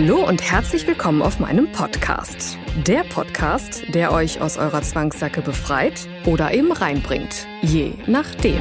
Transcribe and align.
Hallo 0.00 0.24
und 0.24 0.40
herzlich 0.48 0.86
willkommen 0.86 1.22
auf 1.22 1.40
meinem 1.40 1.72
Podcast. 1.72 2.56
Der 2.86 3.00
Podcast, 3.00 3.82
der 3.92 4.12
euch 4.12 4.40
aus 4.40 4.56
eurer 4.56 4.80
Zwangssacke 4.80 5.42
befreit 5.42 6.08
oder 6.24 6.54
eben 6.54 6.70
reinbringt. 6.70 7.48
Je 7.62 7.94
nachdem. 8.06 8.60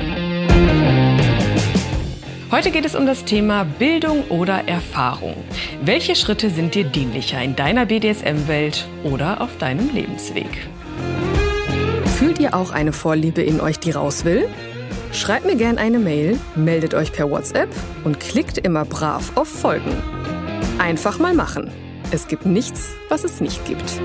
Heute 2.50 2.72
geht 2.72 2.86
es 2.86 2.96
um 2.96 3.06
das 3.06 3.24
Thema 3.24 3.66
Bildung 3.66 4.24
oder 4.30 4.68
Erfahrung. 4.68 5.36
Welche 5.84 6.16
Schritte 6.16 6.50
sind 6.50 6.74
dir 6.74 6.86
dienlicher 6.86 7.40
in 7.40 7.56
deiner 7.56 7.86
BDSM-Welt 7.86 8.88
oder 9.04 9.40
auf 9.40 9.60
deinem 9.60 9.94
Lebensweg? 9.94 10.68
Fühlt 12.18 12.40
ihr 12.40 12.56
auch 12.56 12.72
eine 12.72 12.94
Vorliebe 12.94 13.44
in 13.44 13.62
euch, 13.62 13.78
die 13.78 13.92
raus 13.92 14.26
will? 14.26 14.50
Schreibt 15.12 15.46
mir 15.46 15.56
gerne 15.56 15.78
eine 15.78 16.00
Mail, 16.00 16.40
meldet 16.56 16.96
euch 16.96 17.12
per 17.12 17.30
WhatsApp 17.30 17.70
und 18.04 18.20
klickt 18.20 18.58
immer 18.58 18.86
brav 18.86 19.34
auf 19.36 19.48
Folgen. 19.48 20.17
Einfach 20.78 21.20
mal 21.20 21.34
machen. 21.34 21.72
Es 22.12 22.28
gibt 22.28 22.46
nichts, 22.46 22.90
was 23.10 23.24
es 23.24 23.42
nicht 23.42 23.66
gibt. 23.66 24.02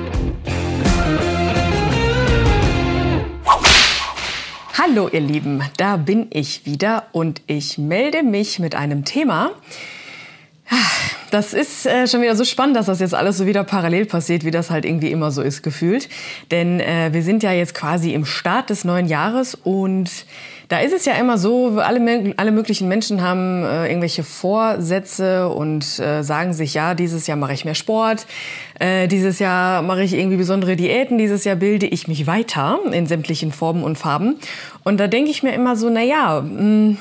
Hallo 4.77 5.09
ihr 5.09 5.21
Lieben, 5.21 5.63
da 5.77 5.97
bin 5.97 6.27
ich 6.31 6.67
wieder 6.67 7.05
und 7.13 7.43
ich 7.47 7.79
melde 7.79 8.23
mich 8.23 8.59
mit 8.59 8.75
einem 8.75 9.05
Thema. 9.05 9.53
Das 11.31 11.55
ist 11.55 11.87
äh, 11.87 12.07
schon 12.07 12.21
wieder 12.21 12.37
so 12.37 12.45
spannend, 12.45 12.77
dass 12.77 12.87
das 12.87 13.01
jetzt 13.01 13.15
alles 13.15 13.39
so 13.39 13.47
wieder 13.47 13.65
parallel 13.65 14.05
passiert, 14.07 14.45
wie 14.45 14.51
das 14.51 14.71
halt 14.71 14.85
irgendwie 14.85 15.11
immer 15.11 15.31
so 15.31 15.41
ist 15.41 15.63
gefühlt. 15.63 16.09
Denn 16.51 16.81
äh, 16.81 17.11
wir 17.13 17.23
sind 17.23 17.43
ja 17.43 17.53
jetzt 17.53 17.75
quasi 17.75 18.13
im 18.13 18.27
Start 18.27 18.71
des 18.71 18.85
neuen 18.85 19.07
Jahres 19.07 19.55
und 19.55 20.11
da 20.73 20.79
ist 20.79 20.95
es 20.95 21.05
ja 21.05 21.13
immer 21.17 21.37
so, 21.37 21.79
alle, 21.81 22.33
alle 22.39 22.51
möglichen 22.51 22.89
Menschen 22.89 23.21
haben 23.21 23.63
äh, 23.63 23.89
irgendwelche 23.89 24.23
Vorsätze 24.23 25.51
und 25.51 25.99
äh, 25.99 26.23
sagen 26.23 26.55
sich, 26.55 26.73
ja, 26.73 26.95
dieses 26.95 27.27
Jahr 27.27 27.37
mache 27.37 27.53
ich 27.53 27.67
mehr 27.67 27.75
Sport, 27.75 28.27
äh, 28.81 29.07
dieses 29.07 29.39
Jahr 29.39 29.83
mache 29.83 30.03
ich 30.03 30.15
irgendwie 30.15 30.39
besondere 30.39 30.75
Diäten, 30.75 31.19
dieses 31.19 31.45
Jahr 31.45 31.57
bilde 31.57 31.85
ich 31.85 32.09
mich 32.09 32.27
weiter 32.27 32.79
in 32.91 33.07
sämtlichen 33.07 33.53
Formen 33.53 33.85
und 33.85 33.99
Farben. 33.99 34.37
Und 34.83 34.99
da 34.99 35.09
denke 35.09 35.31
ich 35.31 35.43
mir 35.43 35.53
immer 35.53 35.77
so, 35.77 35.91
na 35.91 36.03
ja, 36.03 36.41
mh, 36.41 36.59
hm, 36.59 36.97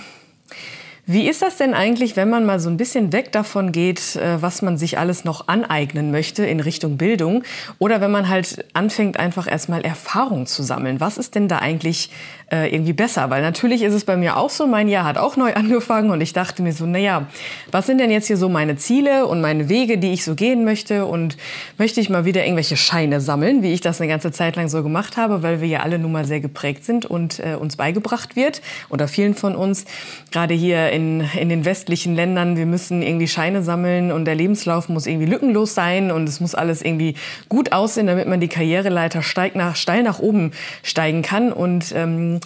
wie 1.08 1.28
ist 1.28 1.42
das 1.42 1.58
denn 1.58 1.74
eigentlich, 1.74 2.16
wenn 2.16 2.30
man 2.30 2.46
mal 2.46 2.60
so 2.60 2.70
ein 2.70 2.78
bisschen 2.78 3.12
weg 3.12 3.32
davon 3.32 3.72
geht, 3.72 4.16
äh, 4.16 4.42
was 4.42 4.62
man 4.62 4.78
sich 4.78 5.00
alles 5.00 5.26
noch 5.26 5.48
aneignen 5.48 6.12
möchte 6.12 6.46
in 6.46 6.60
Richtung 6.60 6.98
Bildung? 6.98 7.44
Oder 7.80 8.02
wenn 8.02 8.12
man 8.12 8.30
halt 8.30 8.66
anfängt, 8.74 9.20
einfach 9.20 9.50
erstmal 9.52 9.82
Erfahrung 9.82 10.46
zu 10.46 10.62
sammeln? 10.62 11.00
Was 11.00 11.18
ist 11.18 11.34
denn 11.34 11.48
da 11.48 11.58
eigentlich 11.58 12.12
äh, 12.52 12.74
irgendwie 12.74 12.94
besser? 12.94 13.32
Weil 13.32 13.42
natürlich 13.42 13.82
ist 13.82 13.96
es 13.96 14.06
bei 14.06 14.16
mir 14.16 14.38
auch 14.38 14.52
so, 14.52 14.68
mein 14.68 14.88
Jahr 14.88 15.04
hat 15.04 15.18
auch 15.18 15.38
neu 15.38 15.54
angefangen 15.56 16.12
und 16.12 16.22
ich 16.22 16.34
dachte 16.34 16.62
mir 16.62 16.72
so, 16.72 16.86
naja, 16.86 17.26
was 17.72 17.88
sind 17.88 17.98
denn 17.98 18.12
jetzt 18.12 18.28
hier 18.28 18.38
so 18.38 18.48
meine 18.48 18.76
Ziele 18.76 19.26
und 19.26 19.42
meine 19.42 19.70
Wege, 19.70 19.98
die 19.98 20.14
ich 20.14 20.24
so 20.24 20.36
gehen 20.36 20.64
möchte? 20.66 21.08
Und 21.08 21.36
möchte 21.80 22.00
ich 22.00 22.12
mal 22.12 22.26
wieder 22.26 22.44
irgendwelche 22.44 22.78
Scheine 22.78 23.22
sammeln, 23.22 23.64
wie 23.64 23.74
ich 23.74 23.82
das 23.82 24.00
eine 24.00 24.08
ganze 24.08 24.32
Zeit 24.32 24.56
lang 24.56 24.70
so 24.70 24.84
gemacht 24.84 25.18
habe, 25.18 25.42
weil 25.42 25.62
wir 25.62 25.68
ja 25.68 25.80
alle 25.80 25.98
nun 25.98 26.12
mal 26.12 26.26
sehr 26.26 26.42
geprägt 26.42 26.86
sind 26.86 27.08
und 27.08 27.40
äh, 27.40 27.56
uns 27.56 27.76
beigebracht 27.76 28.36
wird 28.36 28.62
oder 28.90 29.08
vielen 29.08 29.34
von 29.34 29.56
uns, 29.56 29.86
gerade 30.32 30.54
hier 30.54 30.91
in, 30.92 31.22
in 31.38 31.50
den 31.50 31.66
westlichen 31.66 32.16
Ländern, 32.16 32.58
wir 32.58 32.66
müssen 32.66 33.02
irgendwie 33.02 33.28
Scheine 33.28 33.64
sammeln 33.64 34.12
und 34.12 34.26
der 34.26 34.36
Lebenslauf 34.36 34.90
muss 34.90 35.08
irgendwie 35.08 35.26
lückenlos 35.26 35.74
sein 35.74 36.12
und 36.12 36.28
es 36.28 36.40
muss 36.40 36.54
alles 36.54 36.82
irgendwie 36.82 37.16
gut 37.50 37.72
aussehen, 37.72 38.08
damit 38.08 38.28
man 38.28 38.40
die 38.40 38.48
Karriereleiter 38.48 39.24
steigt 39.24 39.56
nach, 39.56 39.76
steil 39.76 40.04
nach 40.04 40.20
oben 40.20 40.52
steigen 40.84 41.22
kann. 41.22 41.54
Und 41.54 41.94
ähm, 41.96 42.42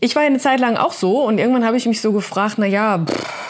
ich 0.00 0.16
war 0.16 0.22
eine 0.22 0.38
Zeit 0.38 0.60
lang 0.60 0.76
auch 0.76 0.92
so 0.92 1.26
und 1.26 1.38
irgendwann 1.38 1.64
habe 1.64 1.76
ich 1.76 1.86
mich 1.86 2.00
so 2.00 2.12
gefragt, 2.12 2.54
na 2.56 2.66
ja, 2.66 3.04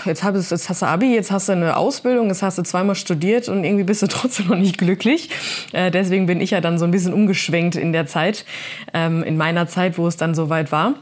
jetzt, 0.04 0.24
hab, 0.24 0.34
jetzt 0.34 0.68
hast 0.68 0.82
du 0.82 0.86
Abi, 0.86 1.14
jetzt 1.14 1.30
hast 1.30 1.48
du 1.48 1.52
eine 1.52 1.76
Ausbildung, 1.76 2.28
jetzt 2.28 2.42
hast 2.42 2.58
du 2.58 2.62
zweimal 2.62 2.96
studiert 2.96 3.48
und 3.48 3.62
irgendwie 3.62 3.84
bist 3.84 4.02
du 4.02 4.06
trotzdem 4.08 4.48
noch 4.48 4.56
nicht 4.56 4.78
glücklich. 4.78 5.30
Äh, 5.72 5.90
deswegen 5.90 6.26
bin 6.26 6.40
ich 6.40 6.50
ja 6.50 6.60
dann 6.60 6.78
so 6.78 6.84
ein 6.84 6.90
bisschen 6.90 7.14
umgeschwenkt 7.14 7.76
in 7.76 7.92
der 7.92 8.06
Zeit, 8.06 8.44
ähm, 8.92 9.22
in 9.22 9.36
meiner 9.36 9.68
Zeit, 9.68 9.96
wo 9.96 10.08
es 10.08 10.16
dann 10.16 10.34
soweit 10.34 10.72
war. 10.72 10.94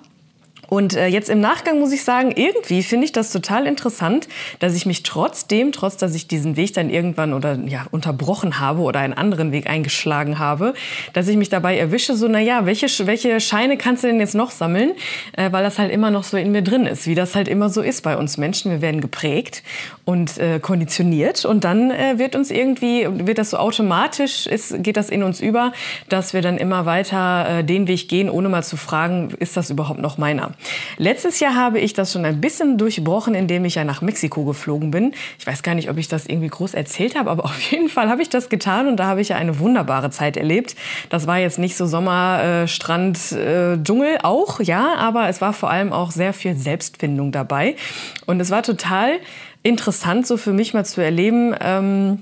Und 0.68 0.94
äh, 0.94 1.06
jetzt 1.06 1.30
im 1.30 1.40
Nachgang 1.40 1.80
muss 1.80 1.92
ich 1.92 2.04
sagen, 2.04 2.32
irgendwie 2.34 2.82
finde 2.82 3.06
ich 3.06 3.12
das 3.12 3.32
total 3.32 3.66
interessant, 3.66 4.28
dass 4.58 4.74
ich 4.74 4.84
mich 4.84 5.02
trotzdem, 5.02 5.72
trotz 5.72 5.96
dass 5.96 6.14
ich 6.14 6.28
diesen 6.28 6.56
Weg 6.56 6.74
dann 6.74 6.90
irgendwann 6.90 7.32
oder 7.32 7.58
ja 7.66 7.86
unterbrochen 7.90 8.60
habe 8.60 8.82
oder 8.82 9.00
einen 9.00 9.14
anderen 9.14 9.50
Weg 9.50 9.68
eingeschlagen 9.68 10.38
habe, 10.38 10.74
dass 11.14 11.26
ich 11.28 11.36
mich 11.36 11.48
dabei 11.48 11.78
erwische, 11.78 12.16
so 12.16 12.28
na 12.28 12.40
ja, 12.40 12.66
welche 12.66 12.86
welche 13.06 13.40
Scheine 13.40 13.78
kannst 13.78 14.04
du 14.04 14.08
denn 14.08 14.20
jetzt 14.20 14.34
noch 14.34 14.50
sammeln, 14.50 14.92
äh, 15.32 15.50
weil 15.52 15.64
das 15.64 15.78
halt 15.78 15.90
immer 15.90 16.10
noch 16.10 16.24
so 16.24 16.36
in 16.36 16.52
mir 16.52 16.62
drin 16.62 16.84
ist, 16.84 17.06
wie 17.06 17.14
das 17.14 17.34
halt 17.34 17.48
immer 17.48 17.70
so 17.70 17.80
ist 17.80 18.02
bei 18.02 18.16
uns 18.16 18.36
Menschen. 18.36 18.70
Wir 18.70 18.82
werden 18.82 19.00
geprägt 19.00 19.62
und 20.04 20.36
äh, 20.36 20.60
konditioniert 20.60 21.46
und 21.46 21.64
dann 21.64 21.90
äh, 21.90 22.18
wird 22.18 22.36
uns 22.36 22.50
irgendwie 22.50 23.06
wird 23.10 23.38
das 23.38 23.50
so 23.50 23.56
automatisch 23.56 24.46
ist, 24.46 24.82
geht 24.82 24.98
das 24.98 25.08
in 25.08 25.22
uns 25.22 25.40
über, 25.40 25.72
dass 26.10 26.34
wir 26.34 26.42
dann 26.42 26.58
immer 26.58 26.84
weiter 26.84 27.60
äh, 27.60 27.64
den 27.64 27.88
Weg 27.88 28.08
gehen, 28.08 28.28
ohne 28.28 28.50
mal 28.50 28.62
zu 28.62 28.76
fragen, 28.76 29.30
ist 29.38 29.56
das 29.56 29.70
überhaupt 29.70 30.00
noch 30.00 30.18
meiner? 30.18 30.50
Letztes 30.96 31.40
Jahr 31.40 31.54
habe 31.54 31.78
ich 31.78 31.92
das 31.92 32.12
schon 32.12 32.24
ein 32.24 32.40
bisschen 32.40 32.78
durchbrochen, 32.78 33.34
indem 33.34 33.64
ich 33.64 33.76
ja 33.76 33.84
nach 33.84 34.02
Mexiko 34.02 34.44
geflogen 34.44 34.90
bin. 34.90 35.12
Ich 35.38 35.46
weiß 35.46 35.62
gar 35.62 35.74
nicht, 35.74 35.90
ob 35.90 35.98
ich 35.98 36.08
das 36.08 36.26
irgendwie 36.26 36.48
groß 36.48 36.74
erzählt 36.74 37.16
habe, 37.16 37.30
aber 37.30 37.44
auf 37.46 37.60
jeden 37.60 37.88
Fall 37.88 38.08
habe 38.08 38.22
ich 38.22 38.28
das 38.28 38.48
getan 38.48 38.88
und 38.88 38.96
da 38.96 39.06
habe 39.06 39.20
ich 39.20 39.30
ja 39.30 39.36
eine 39.36 39.58
wunderbare 39.58 40.10
Zeit 40.10 40.36
erlebt. 40.36 40.74
Das 41.10 41.26
war 41.26 41.38
jetzt 41.38 41.58
nicht 41.58 41.76
so 41.76 41.86
Sommer, 41.86 42.42
äh, 42.42 42.68
Strand, 42.68 43.32
äh, 43.32 43.78
Dschungel 43.82 44.18
auch, 44.22 44.60
ja, 44.60 44.94
aber 44.96 45.28
es 45.28 45.40
war 45.40 45.52
vor 45.52 45.70
allem 45.70 45.92
auch 45.92 46.10
sehr 46.10 46.32
viel 46.32 46.56
Selbstfindung 46.56 47.32
dabei. 47.32 47.76
Und 48.26 48.40
es 48.40 48.50
war 48.50 48.62
total 48.62 49.18
interessant, 49.62 50.26
so 50.26 50.36
für 50.36 50.52
mich 50.52 50.74
mal 50.74 50.84
zu 50.84 51.00
erleben, 51.00 51.54
ähm, 51.60 52.20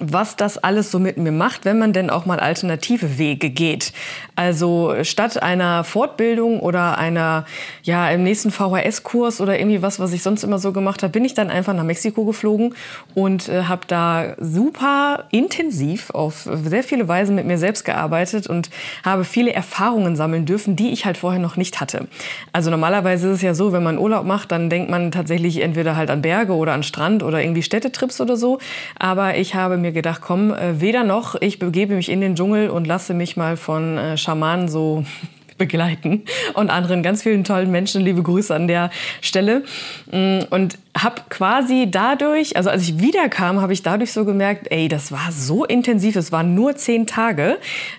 was 0.00 0.36
das 0.36 0.58
alles 0.58 0.90
so 0.90 0.98
mit 0.98 1.18
mir 1.18 1.32
macht, 1.32 1.64
wenn 1.64 1.78
man 1.78 1.92
denn 1.92 2.10
auch 2.10 2.24
mal 2.24 2.40
alternative 2.40 3.18
Wege 3.18 3.50
geht. 3.50 3.92
Also 4.34 4.94
statt 5.02 5.42
einer 5.42 5.84
Fortbildung 5.84 6.60
oder 6.60 6.96
einer, 6.98 7.44
ja, 7.82 8.08
im 8.10 8.22
nächsten 8.24 8.50
VHS-Kurs 8.50 9.40
oder 9.40 9.58
irgendwie 9.58 9.82
was, 9.82 10.00
was 10.00 10.12
ich 10.12 10.22
sonst 10.22 10.44
immer 10.44 10.58
so 10.58 10.72
gemacht 10.72 11.02
habe, 11.02 11.12
bin 11.12 11.24
ich 11.24 11.34
dann 11.34 11.50
einfach 11.50 11.74
nach 11.74 11.84
Mexiko 11.84 12.24
geflogen 12.24 12.74
und 13.14 13.48
äh, 13.48 13.64
habe 13.64 13.82
da 13.86 14.34
super 14.38 15.24
intensiv 15.30 16.10
auf 16.10 16.48
sehr 16.64 16.82
viele 16.82 17.06
Weise 17.06 17.32
mit 17.32 17.46
mir 17.46 17.58
selbst 17.58 17.84
gearbeitet 17.84 18.46
und 18.46 18.70
habe 19.04 19.24
viele 19.24 19.52
Erfahrungen 19.52 20.16
sammeln 20.16 20.46
dürfen, 20.46 20.74
die 20.74 20.90
ich 20.90 21.04
halt 21.04 21.18
vorher 21.18 21.40
noch 21.40 21.56
nicht 21.56 21.80
hatte. 21.80 22.08
Also 22.52 22.70
normalerweise 22.70 23.28
ist 23.28 23.36
es 23.36 23.42
ja 23.42 23.54
so, 23.54 23.72
wenn 23.72 23.82
man 23.82 23.98
Urlaub 23.98 24.24
macht, 24.24 24.52
dann 24.52 24.70
denkt 24.70 24.90
man 24.90 25.12
tatsächlich 25.12 25.60
entweder 25.60 25.96
halt 25.96 26.10
an 26.10 26.22
Berge 26.22 26.54
oder 26.54 26.72
an 26.72 26.82
Strand 26.82 27.22
oder 27.22 27.42
irgendwie 27.42 27.62
Städtetrips 27.62 28.20
oder 28.20 28.36
so. 28.36 28.58
Aber 28.98 29.36
ich 29.36 29.54
habe 29.54 29.81
mir 29.82 29.92
gedacht, 29.92 30.22
komm, 30.22 30.52
äh, 30.52 30.80
weder 30.80 31.04
noch, 31.04 31.34
ich 31.40 31.58
begebe 31.58 31.94
mich 31.94 32.08
in 32.08 32.20
den 32.20 32.34
Dschungel 32.34 32.70
und 32.70 32.86
lasse 32.86 33.12
mich 33.14 33.36
mal 33.36 33.56
von 33.56 33.98
äh, 33.98 34.16
Schamanen 34.16 34.68
so 34.68 35.04
begleiten 35.58 36.22
und 36.54 36.70
anderen 36.70 37.02
ganz 37.02 37.22
vielen 37.22 37.44
tollen 37.44 37.70
Menschen. 37.70 38.02
Liebe 38.02 38.22
Grüße 38.22 38.54
an 38.54 38.66
der 38.66 38.90
Stelle. 39.20 39.64
Mm, 40.10 40.40
und 40.50 40.78
habe 40.96 41.22
quasi 41.28 41.88
dadurch, 41.90 42.56
also 42.56 42.70
als 42.70 42.82
ich 42.82 42.98
wiederkam, 42.98 43.60
habe 43.60 43.72
ich 43.72 43.82
dadurch 43.82 44.12
so 44.12 44.24
gemerkt, 44.24 44.68
ey, 44.70 44.88
das 44.88 45.12
war 45.12 45.30
so 45.30 45.64
intensiv, 45.64 46.16
es 46.16 46.32
waren 46.32 46.54
nur 46.54 46.76
zehn 46.76 47.06
Tage, 47.06 47.58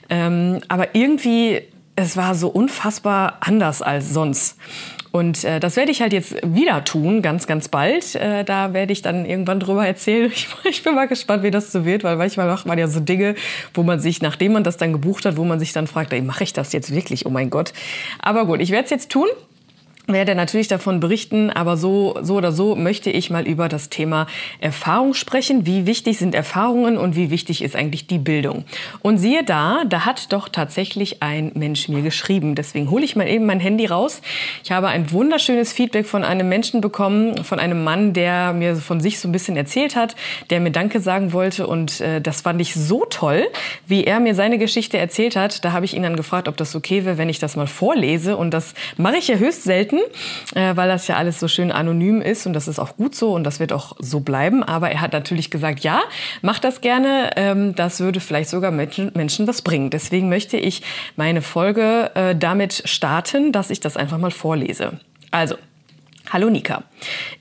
ähm, 0.09 0.59
aber 0.67 0.95
irgendwie, 0.95 1.61
es 1.95 2.17
war 2.17 2.35
so 2.35 2.47
unfassbar 2.47 3.37
anders 3.41 3.81
als 3.81 4.13
sonst. 4.13 4.57
Und 5.11 5.43
äh, 5.43 5.59
das 5.59 5.75
werde 5.75 5.91
ich 5.91 6.01
halt 6.01 6.11
jetzt 6.11 6.35
wieder 6.43 6.83
tun, 6.83 7.21
ganz, 7.21 7.45
ganz 7.45 7.67
bald. 7.67 8.15
Äh, 8.15 8.43
da 8.43 8.73
werde 8.73 8.91
ich 8.91 9.03
dann 9.03 9.25
irgendwann 9.25 9.59
drüber 9.59 9.85
erzählen. 9.85 10.31
Ich, 10.33 10.47
ich, 10.63 10.83
bin 10.83 10.95
mal 10.95 11.07
gespannt, 11.07 11.43
wie 11.43 11.51
das 11.51 11.71
so 11.71 11.85
wird, 11.85 12.03
weil 12.03 12.15
manchmal 12.15 12.47
macht 12.47 12.65
man 12.65 12.79
ja 12.79 12.87
so 12.87 12.99
Dinge, 12.99 13.35
wo 13.75 13.83
man 13.83 13.99
sich, 13.99 14.23
nachdem 14.23 14.53
man 14.53 14.63
das 14.63 14.77
dann 14.77 14.91
gebucht 14.91 15.25
hat, 15.25 15.37
wo 15.37 15.43
man 15.43 15.59
sich 15.59 15.71
dann 15.71 15.85
fragt, 15.85 16.13
ey, 16.13 16.21
mache 16.21 16.43
ich 16.43 16.51
das 16.51 16.73
jetzt 16.73 16.95
wirklich? 16.95 17.27
Oh 17.27 17.29
mein 17.29 17.51
Gott. 17.51 17.73
Aber 18.19 18.47
gut, 18.47 18.59
ich 18.59 18.71
werde 18.71 18.85
es 18.85 18.89
jetzt 18.89 19.11
tun. 19.11 19.27
Werde 20.07 20.35
natürlich 20.35 20.67
davon 20.67 20.99
berichten, 20.99 21.49
aber 21.49 21.77
so, 21.77 22.17
so 22.21 22.35
oder 22.35 22.51
so 22.51 22.75
möchte 22.75 23.09
ich 23.09 23.29
mal 23.29 23.47
über 23.47 23.69
das 23.69 23.87
Thema 23.87 24.27
Erfahrung 24.59 25.13
sprechen. 25.13 25.65
Wie 25.65 25.85
wichtig 25.85 26.17
sind 26.17 26.35
Erfahrungen 26.35 26.97
und 26.97 27.15
wie 27.15 27.29
wichtig 27.29 27.63
ist 27.63 27.75
eigentlich 27.75 28.05
die 28.07 28.17
Bildung? 28.17 28.65
Und 29.01 29.17
siehe 29.17 29.45
da, 29.45 29.83
da 29.87 30.05
hat 30.05 30.33
doch 30.33 30.49
tatsächlich 30.49 31.23
ein 31.23 31.51
Mensch 31.55 31.87
mir 31.87 32.01
geschrieben. 32.01 32.53
Deswegen 32.55 32.89
hole 32.89 33.05
ich 33.05 33.15
mal 33.15 33.29
eben 33.29 33.45
mein 33.45 33.61
Handy 33.61 33.85
raus. 33.85 34.21
Ich 34.63 34.73
habe 34.73 34.87
ein 34.87 35.09
wunderschönes 35.11 35.71
Feedback 35.71 36.05
von 36.05 36.25
einem 36.25 36.49
Menschen 36.49 36.81
bekommen, 36.81 37.43
von 37.45 37.59
einem 37.59 37.85
Mann, 37.85 38.11
der 38.11 38.51
mir 38.51 38.75
von 38.75 38.99
sich 38.99 39.19
so 39.19 39.29
ein 39.29 39.31
bisschen 39.31 39.55
erzählt 39.55 39.95
hat, 39.95 40.17
der 40.49 40.59
mir 40.59 40.71
Danke 40.71 40.99
sagen 40.99 41.31
wollte. 41.31 41.65
Und 41.65 42.01
äh, 42.01 42.19
das 42.19 42.41
fand 42.41 42.59
ich 42.59 42.75
so 42.75 43.05
toll, 43.09 43.47
wie 43.87 44.03
er 44.03 44.19
mir 44.19 44.35
seine 44.35 44.57
Geschichte 44.57 44.97
erzählt 44.97 45.37
hat. 45.37 45.63
Da 45.63 45.71
habe 45.71 45.85
ich 45.85 45.95
ihn 45.95 46.03
dann 46.03 46.17
gefragt, 46.17 46.49
ob 46.49 46.57
das 46.57 46.75
okay 46.75 47.05
wäre, 47.05 47.17
wenn 47.17 47.29
ich 47.29 47.39
das 47.39 47.55
mal 47.55 47.67
vorlese. 47.67 48.35
Und 48.35 48.53
das 48.53 48.73
mache 48.97 49.15
ich 49.15 49.29
ja 49.29 49.35
höchst 49.35 49.63
selten 49.63 49.92
selten, 49.93 50.57
äh, 50.57 50.75
weil 50.75 50.89
das 50.89 51.07
ja 51.07 51.15
alles 51.15 51.39
so 51.39 51.47
schön 51.47 51.71
anonym 51.71 52.21
ist 52.21 52.45
und 52.45 52.53
das 52.53 52.67
ist 52.67 52.79
auch 52.79 52.95
gut 52.97 53.15
so 53.15 53.33
und 53.33 53.43
das 53.43 53.59
wird 53.59 53.73
auch 53.73 53.95
so 53.99 54.19
bleiben. 54.19 54.63
Aber 54.63 54.89
er 54.91 55.01
hat 55.01 55.13
natürlich 55.13 55.51
gesagt, 55.51 55.81
ja, 55.81 56.01
mach 56.41 56.59
das 56.59 56.81
gerne. 56.81 57.31
Ähm, 57.35 57.75
das 57.75 57.99
würde 57.99 58.19
vielleicht 58.19 58.49
sogar 58.49 58.71
Menschen, 58.71 59.11
Menschen 59.13 59.47
was 59.47 59.61
bringen. 59.61 59.89
Deswegen 59.89 60.29
möchte 60.29 60.57
ich 60.57 60.81
meine 61.15 61.41
Folge 61.41 62.11
äh, 62.15 62.35
damit 62.35 62.83
starten, 62.85 63.51
dass 63.51 63.69
ich 63.69 63.79
das 63.79 63.97
einfach 63.97 64.17
mal 64.17 64.31
vorlese. 64.31 64.93
Also, 65.31 65.55
Hallo 66.33 66.49
Nika. 66.49 66.81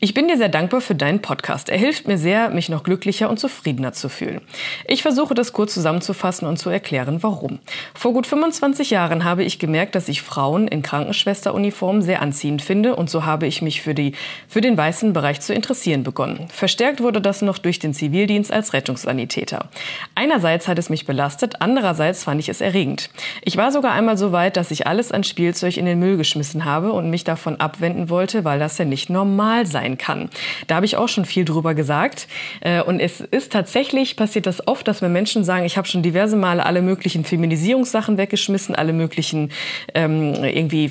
Ich 0.01 0.13
bin 0.13 0.29
dir 0.29 0.37
sehr 0.37 0.51
dankbar 0.51 0.83
für 0.83 0.95
deinen 0.95 1.23
Podcast. 1.23 1.71
Er 1.71 1.79
hilft 1.79 2.09
mir 2.09 2.19
sehr, 2.19 2.51
mich 2.51 2.69
noch 2.69 2.83
glücklicher 2.83 3.31
und 3.31 3.41
zufriedener 3.41 3.95
zu 3.95 4.11
fühlen. 4.11 4.43
Ich 4.87 5.01
versuche 5.01 5.33
das 5.33 5.55
kurz 5.55 5.73
zusammenzufassen 5.73 6.47
und 6.47 6.59
zu 6.59 6.69
erklären, 6.69 7.23
warum. 7.23 7.59
Vor 7.95 8.13
gut 8.13 8.27
25 8.27 8.91
Jahren 8.91 9.25
habe 9.25 9.45
ich 9.45 9.59
gemerkt, 9.59 9.95
dass 9.95 10.09
ich 10.09 10.21
Frauen 10.21 10.69
in 10.69 10.83
Krankenschwesteruniform 10.83 12.03
sehr 12.03 12.21
anziehend 12.21 12.61
finde 12.61 12.95
und 12.95 13.09
so 13.09 13.25
habe 13.25 13.47
ich 13.47 13.63
mich 13.63 13.81
für, 13.81 13.95
die, 13.95 14.13
für 14.47 14.61
den 14.61 14.77
weißen 14.77 15.15
Bereich 15.15 15.41
zu 15.41 15.55
interessieren 15.55 16.03
begonnen. 16.03 16.49
Verstärkt 16.53 17.01
wurde 17.01 17.23
das 17.23 17.41
noch 17.41 17.57
durch 17.57 17.79
den 17.79 17.95
Zivildienst 17.95 18.53
als 18.53 18.75
Rettungssanitäter. 18.75 19.71
Einerseits 20.15 20.69
hat 20.69 20.79
es 20.79 20.91
mich 20.91 21.07
belastet, 21.07 21.63
andererseits 21.63 22.25
fand 22.25 22.41
ich 22.41 22.51
es 22.51 22.61
erregend. 22.61 23.09
Ich 23.41 23.57
war 23.57 23.73
sogar 23.73 23.93
einmal 23.93 24.19
so 24.19 24.33
weit, 24.33 24.59
dass 24.59 24.71
ich 24.71 24.87
alles 24.87 25.13
an 25.13 25.25
Spielzeug 25.25 25.79
in 25.79 25.87
den 25.87 25.99
Müll 25.99 26.19
geschmissen 26.19 26.67
habe 26.67 26.93
und 26.93 27.09
mich 27.09 27.25
davon 27.25 27.59
abwenden 27.59 28.11
wollte, 28.11 28.45
weil 28.45 28.59
das 28.59 28.82
ja 28.83 28.89
nicht 28.89 29.11
normal 29.11 29.67
sein 29.67 29.99
kann. 29.99 30.29
Da 30.67 30.77
habe 30.77 30.87
ich 30.87 30.97
auch 30.97 31.09
schon 31.09 31.25
viel 31.25 31.45
drüber 31.45 31.75
gesagt. 31.75 32.29
Äh, 32.61 32.83
und 32.83 33.01
es 33.01 33.21
ist 33.21 33.53
tatsächlich, 33.53 34.17
passiert 34.17 34.47
das 34.47 34.67
oft, 34.67 34.87
dass 34.87 35.01
mir 35.01 35.09
Menschen 35.09 35.45
sagen, 35.45 35.65
ich 35.65 35.77
habe 35.77 35.89
schon 35.89 36.03
diverse 36.03 36.37
Male 36.37 36.65
alle 36.67 36.83
möglichen 36.83 37.25
Feminisierungssachen 37.25 38.19
weggeschmissen, 38.19 38.75
alle 38.75 38.93
möglichen 38.93 39.51
ähm, 39.95 40.35
irgendwie 40.35 40.91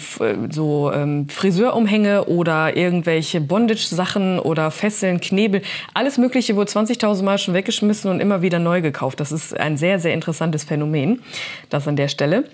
so 0.49 0.91
ähm, 0.93 1.27
Friseurumhänge 1.29 2.25
oder 2.25 2.75
irgendwelche 2.75 3.41
Bondage-Sachen 3.41 4.39
oder 4.39 4.71
Fesseln, 4.71 5.19
Knebel, 5.19 5.61
alles 5.93 6.17
Mögliche 6.17 6.55
wurde 6.55 6.71
20.000 6.71 7.23
Mal 7.23 7.37
schon 7.37 7.53
weggeschmissen 7.53 8.09
und 8.09 8.19
immer 8.19 8.41
wieder 8.41 8.59
neu 8.59 8.81
gekauft. 8.81 9.19
Das 9.19 9.31
ist 9.31 9.57
ein 9.57 9.77
sehr, 9.77 9.99
sehr 9.99 10.13
interessantes 10.13 10.63
Phänomen, 10.63 11.21
das 11.69 11.87
an 11.87 11.95
der 11.95 12.07
Stelle. 12.07 12.45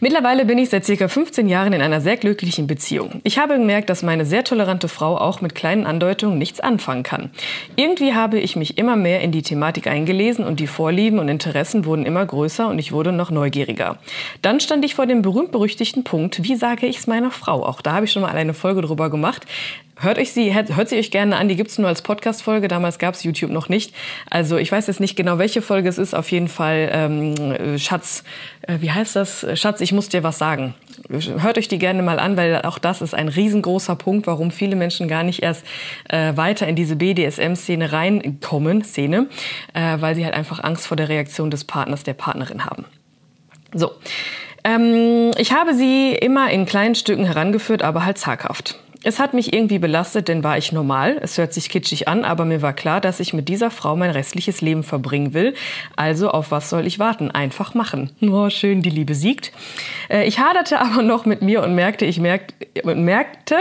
Mittlerweile 0.00 0.44
bin 0.44 0.58
ich 0.58 0.70
seit 0.70 0.84
circa 0.84 1.08
15 1.08 1.48
Jahren 1.48 1.72
in 1.72 1.80
einer 1.80 2.00
sehr 2.00 2.16
glücklichen 2.16 2.66
Beziehung. 2.66 3.20
Ich 3.24 3.38
habe 3.38 3.54
gemerkt, 3.54 3.90
dass 3.90 4.02
meine 4.02 4.24
sehr 4.24 4.44
tolerante 4.44 4.88
Frau 4.88 5.16
auch 5.16 5.40
mit 5.40 5.54
kleinen 5.54 5.86
Andeutungen 5.86 6.38
nichts 6.38 6.60
anfangen 6.60 7.02
kann. 7.02 7.30
Irgendwie 7.76 8.14
habe 8.14 8.38
ich 8.38 8.56
mich 8.56 8.78
immer 8.78 8.96
mehr 8.96 9.20
in 9.20 9.32
die 9.32 9.42
Thematik 9.42 9.86
eingelesen 9.86 10.44
und 10.44 10.60
die 10.60 10.66
Vorlieben 10.66 11.18
und 11.18 11.28
Interessen 11.28 11.84
wurden 11.84 12.06
immer 12.06 12.24
größer 12.24 12.68
und 12.68 12.78
ich 12.78 12.92
wurde 12.92 13.12
noch 13.12 13.30
neugieriger. 13.30 13.98
Dann 14.42 14.60
stand 14.60 14.84
ich 14.84 14.94
vor 14.94 15.06
dem 15.06 15.22
berühmt-berüchtigten 15.22 16.04
Punkt, 16.04 16.42
wie 16.42 16.56
sage 16.56 16.86
ich 16.86 16.98
es 16.98 17.06
meiner 17.06 17.30
Frau? 17.30 17.64
Auch 17.64 17.80
da 17.80 17.92
habe 17.92 18.06
ich 18.06 18.12
schon 18.12 18.22
mal 18.22 18.34
eine 18.34 18.54
Folge 18.54 18.82
drüber 18.82 19.10
gemacht. 19.10 19.46
Hört 19.96 20.18
euch 20.18 20.32
sie, 20.32 20.52
hört 20.52 20.88
sie 20.88 20.98
euch 20.98 21.12
gerne 21.12 21.36
an. 21.36 21.48
Die 21.48 21.54
gibt's 21.54 21.78
nur 21.78 21.86
als 21.86 22.02
Podcast-Folge. 22.02 22.66
Damals 22.66 22.98
gab's 22.98 23.22
YouTube 23.22 23.52
noch 23.52 23.68
nicht. 23.68 23.94
Also 24.28 24.56
ich 24.56 24.72
weiß 24.72 24.88
jetzt 24.88 24.98
nicht 24.98 25.14
genau, 25.14 25.38
welche 25.38 25.62
Folge 25.62 25.88
es 25.88 25.98
ist. 25.98 26.14
Auf 26.14 26.32
jeden 26.32 26.48
Fall 26.48 26.90
ähm, 26.92 27.78
Schatz, 27.78 28.24
äh, 28.62 28.78
wie 28.80 28.90
heißt 28.90 29.14
das? 29.14 29.46
Schatz, 29.54 29.80
ich 29.84 29.92
muss 29.92 30.08
dir 30.08 30.22
was 30.22 30.38
sagen. 30.38 30.74
Hört 31.08 31.58
euch 31.58 31.68
die 31.68 31.78
gerne 31.78 32.02
mal 32.02 32.18
an, 32.18 32.36
weil 32.36 32.62
auch 32.62 32.78
das 32.78 33.02
ist 33.02 33.14
ein 33.14 33.28
riesengroßer 33.28 33.94
Punkt, 33.94 34.26
warum 34.26 34.50
viele 34.50 34.74
Menschen 34.74 35.06
gar 35.06 35.22
nicht 35.22 35.42
erst 35.42 35.64
äh, 36.08 36.36
weiter 36.36 36.66
in 36.66 36.74
diese 36.74 36.96
BDSM-Szene 36.96 37.92
reinkommen, 37.92 38.82
Szene, 38.82 39.28
äh, 39.74 40.00
weil 40.00 40.14
sie 40.14 40.24
halt 40.24 40.34
einfach 40.34 40.64
Angst 40.64 40.86
vor 40.86 40.96
der 40.96 41.08
Reaktion 41.08 41.50
des 41.50 41.64
Partners, 41.64 42.02
der 42.02 42.14
Partnerin 42.14 42.64
haben. 42.64 42.86
So. 43.72 43.92
Ähm, 44.64 45.32
ich 45.36 45.52
habe 45.52 45.74
sie 45.74 46.12
immer 46.14 46.50
in 46.50 46.64
kleinen 46.64 46.94
Stücken 46.94 47.26
herangeführt, 47.26 47.82
aber 47.82 48.06
halt 48.06 48.16
zaghaft. 48.16 48.78
Es 49.04 49.18
hat 49.18 49.34
mich 49.34 49.52
irgendwie 49.52 49.78
belastet, 49.78 50.28
denn 50.28 50.42
war 50.42 50.56
ich 50.56 50.72
normal. 50.72 51.18
Es 51.20 51.36
hört 51.36 51.52
sich 51.52 51.68
kitschig 51.68 52.08
an, 52.08 52.24
aber 52.24 52.46
mir 52.46 52.62
war 52.62 52.72
klar, 52.72 53.02
dass 53.02 53.20
ich 53.20 53.34
mit 53.34 53.50
dieser 53.50 53.70
Frau 53.70 53.96
mein 53.96 54.10
restliches 54.10 54.62
Leben 54.62 54.82
verbringen 54.82 55.34
will. 55.34 55.52
Also 55.94 56.30
auf 56.30 56.50
was 56.50 56.70
soll 56.70 56.86
ich 56.86 56.98
warten? 56.98 57.30
Einfach 57.30 57.74
machen. 57.74 58.10
Oh, 58.22 58.48
schön, 58.48 58.80
die 58.80 58.88
Liebe 58.88 59.14
siegt. 59.14 59.52
Äh, 60.08 60.26
ich 60.26 60.38
haderte 60.38 60.80
aber 60.84 61.02
noch 61.02 61.26
mit 61.26 61.42
mir 61.42 61.62
und 61.62 61.74
merkte, 61.74 62.06
ich 62.06 62.18
merkte, 62.18 62.54
merkte, 62.82 63.56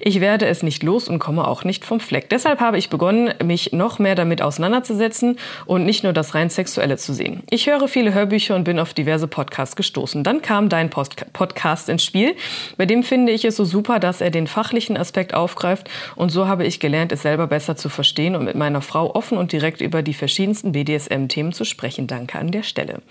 ich 0.00 0.20
werde 0.20 0.46
es 0.46 0.64
nicht 0.64 0.82
los 0.82 1.08
und 1.08 1.20
komme 1.20 1.46
auch 1.46 1.62
nicht 1.62 1.84
vom 1.84 2.00
Fleck. 2.00 2.28
Deshalb 2.28 2.58
habe 2.58 2.76
ich 2.76 2.90
begonnen, 2.90 3.32
mich 3.44 3.72
noch 3.72 4.00
mehr 4.00 4.16
damit 4.16 4.42
auseinanderzusetzen 4.42 5.38
und 5.66 5.84
nicht 5.84 6.02
nur 6.02 6.12
das 6.12 6.34
rein 6.34 6.50
Sexuelle 6.50 6.96
zu 6.96 7.12
sehen. 7.12 7.44
Ich 7.50 7.68
höre 7.68 7.86
viele 7.86 8.14
Hörbücher 8.14 8.56
und 8.56 8.64
bin 8.64 8.80
auf 8.80 8.94
diverse 8.94 9.28
Podcasts 9.28 9.76
gestoßen. 9.76 10.24
Dann 10.24 10.42
kam 10.42 10.68
dein 10.68 10.90
Post 10.90 11.32
Podcast 11.32 11.88
ins 11.88 12.04
Spiel. 12.04 12.34
Bei 12.76 12.84
dem 12.84 13.04
finde 13.04 13.30
ich 13.30 13.44
es 13.44 13.54
so 13.54 13.64
super, 13.64 14.00
dass 14.00 14.20
er 14.20 14.30
den 14.30 14.48
fachlichen 14.48 14.87
menschlichen 14.88 14.96
Aspekt 14.96 15.34
aufgreift. 15.34 15.88
Und 16.16 16.30
so 16.30 16.46
habe 16.46 16.64
ich 16.64 16.80
gelernt, 16.80 17.12
es 17.12 17.22
selber 17.22 17.46
besser 17.46 17.76
zu 17.76 17.88
verstehen 17.88 18.34
und 18.36 18.44
mit 18.44 18.54
meiner 18.54 18.80
Frau 18.80 19.14
offen 19.14 19.38
und 19.38 19.52
direkt 19.52 19.80
über 19.80 20.02
die 20.02 20.14
verschiedensten 20.14 20.72
BDSM-Themen 20.72 21.52
zu 21.52 21.64
sprechen. 21.64 22.06
Danke 22.06 22.38
an 22.38 22.50
der 22.50 22.62
Stelle. 22.62 23.02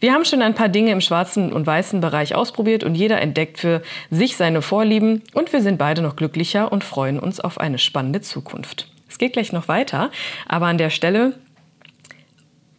Wir 0.00 0.12
haben 0.12 0.24
schon 0.24 0.42
ein 0.42 0.54
paar 0.54 0.68
Dinge 0.68 0.92
im 0.92 1.00
schwarzen 1.00 1.52
und 1.52 1.66
weißen 1.66 2.00
Bereich 2.00 2.34
ausprobiert 2.34 2.84
und 2.84 2.94
jeder 2.94 3.20
entdeckt 3.20 3.58
für 3.58 3.82
sich 4.10 4.36
seine 4.36 4.62
Vorlieben 4.62 5.22
und 5.34 5.52
wir 5.52 5.62
sind 5.62 5.78
beide 5.78 6.02
noch 6.02 6.16
glücklicher 6.16 6.72
und 6.72 6.84
freuen 6.84 7.18
uns 7.18 7.40
auf 7.40 7.58
eine 7.58 7.78
spannende 7.78 8.20
Zukunft. 8.20 8.88
Es 9.08 9.18
geht 9.18 9.32
gleich 9.32 9.52
noch 9.52 9.68
weiter, 9.68 10.10
aber 10.46 10.66
an 10.66 10.78
der 10.78 10.90
Stelle, 10.90 11.34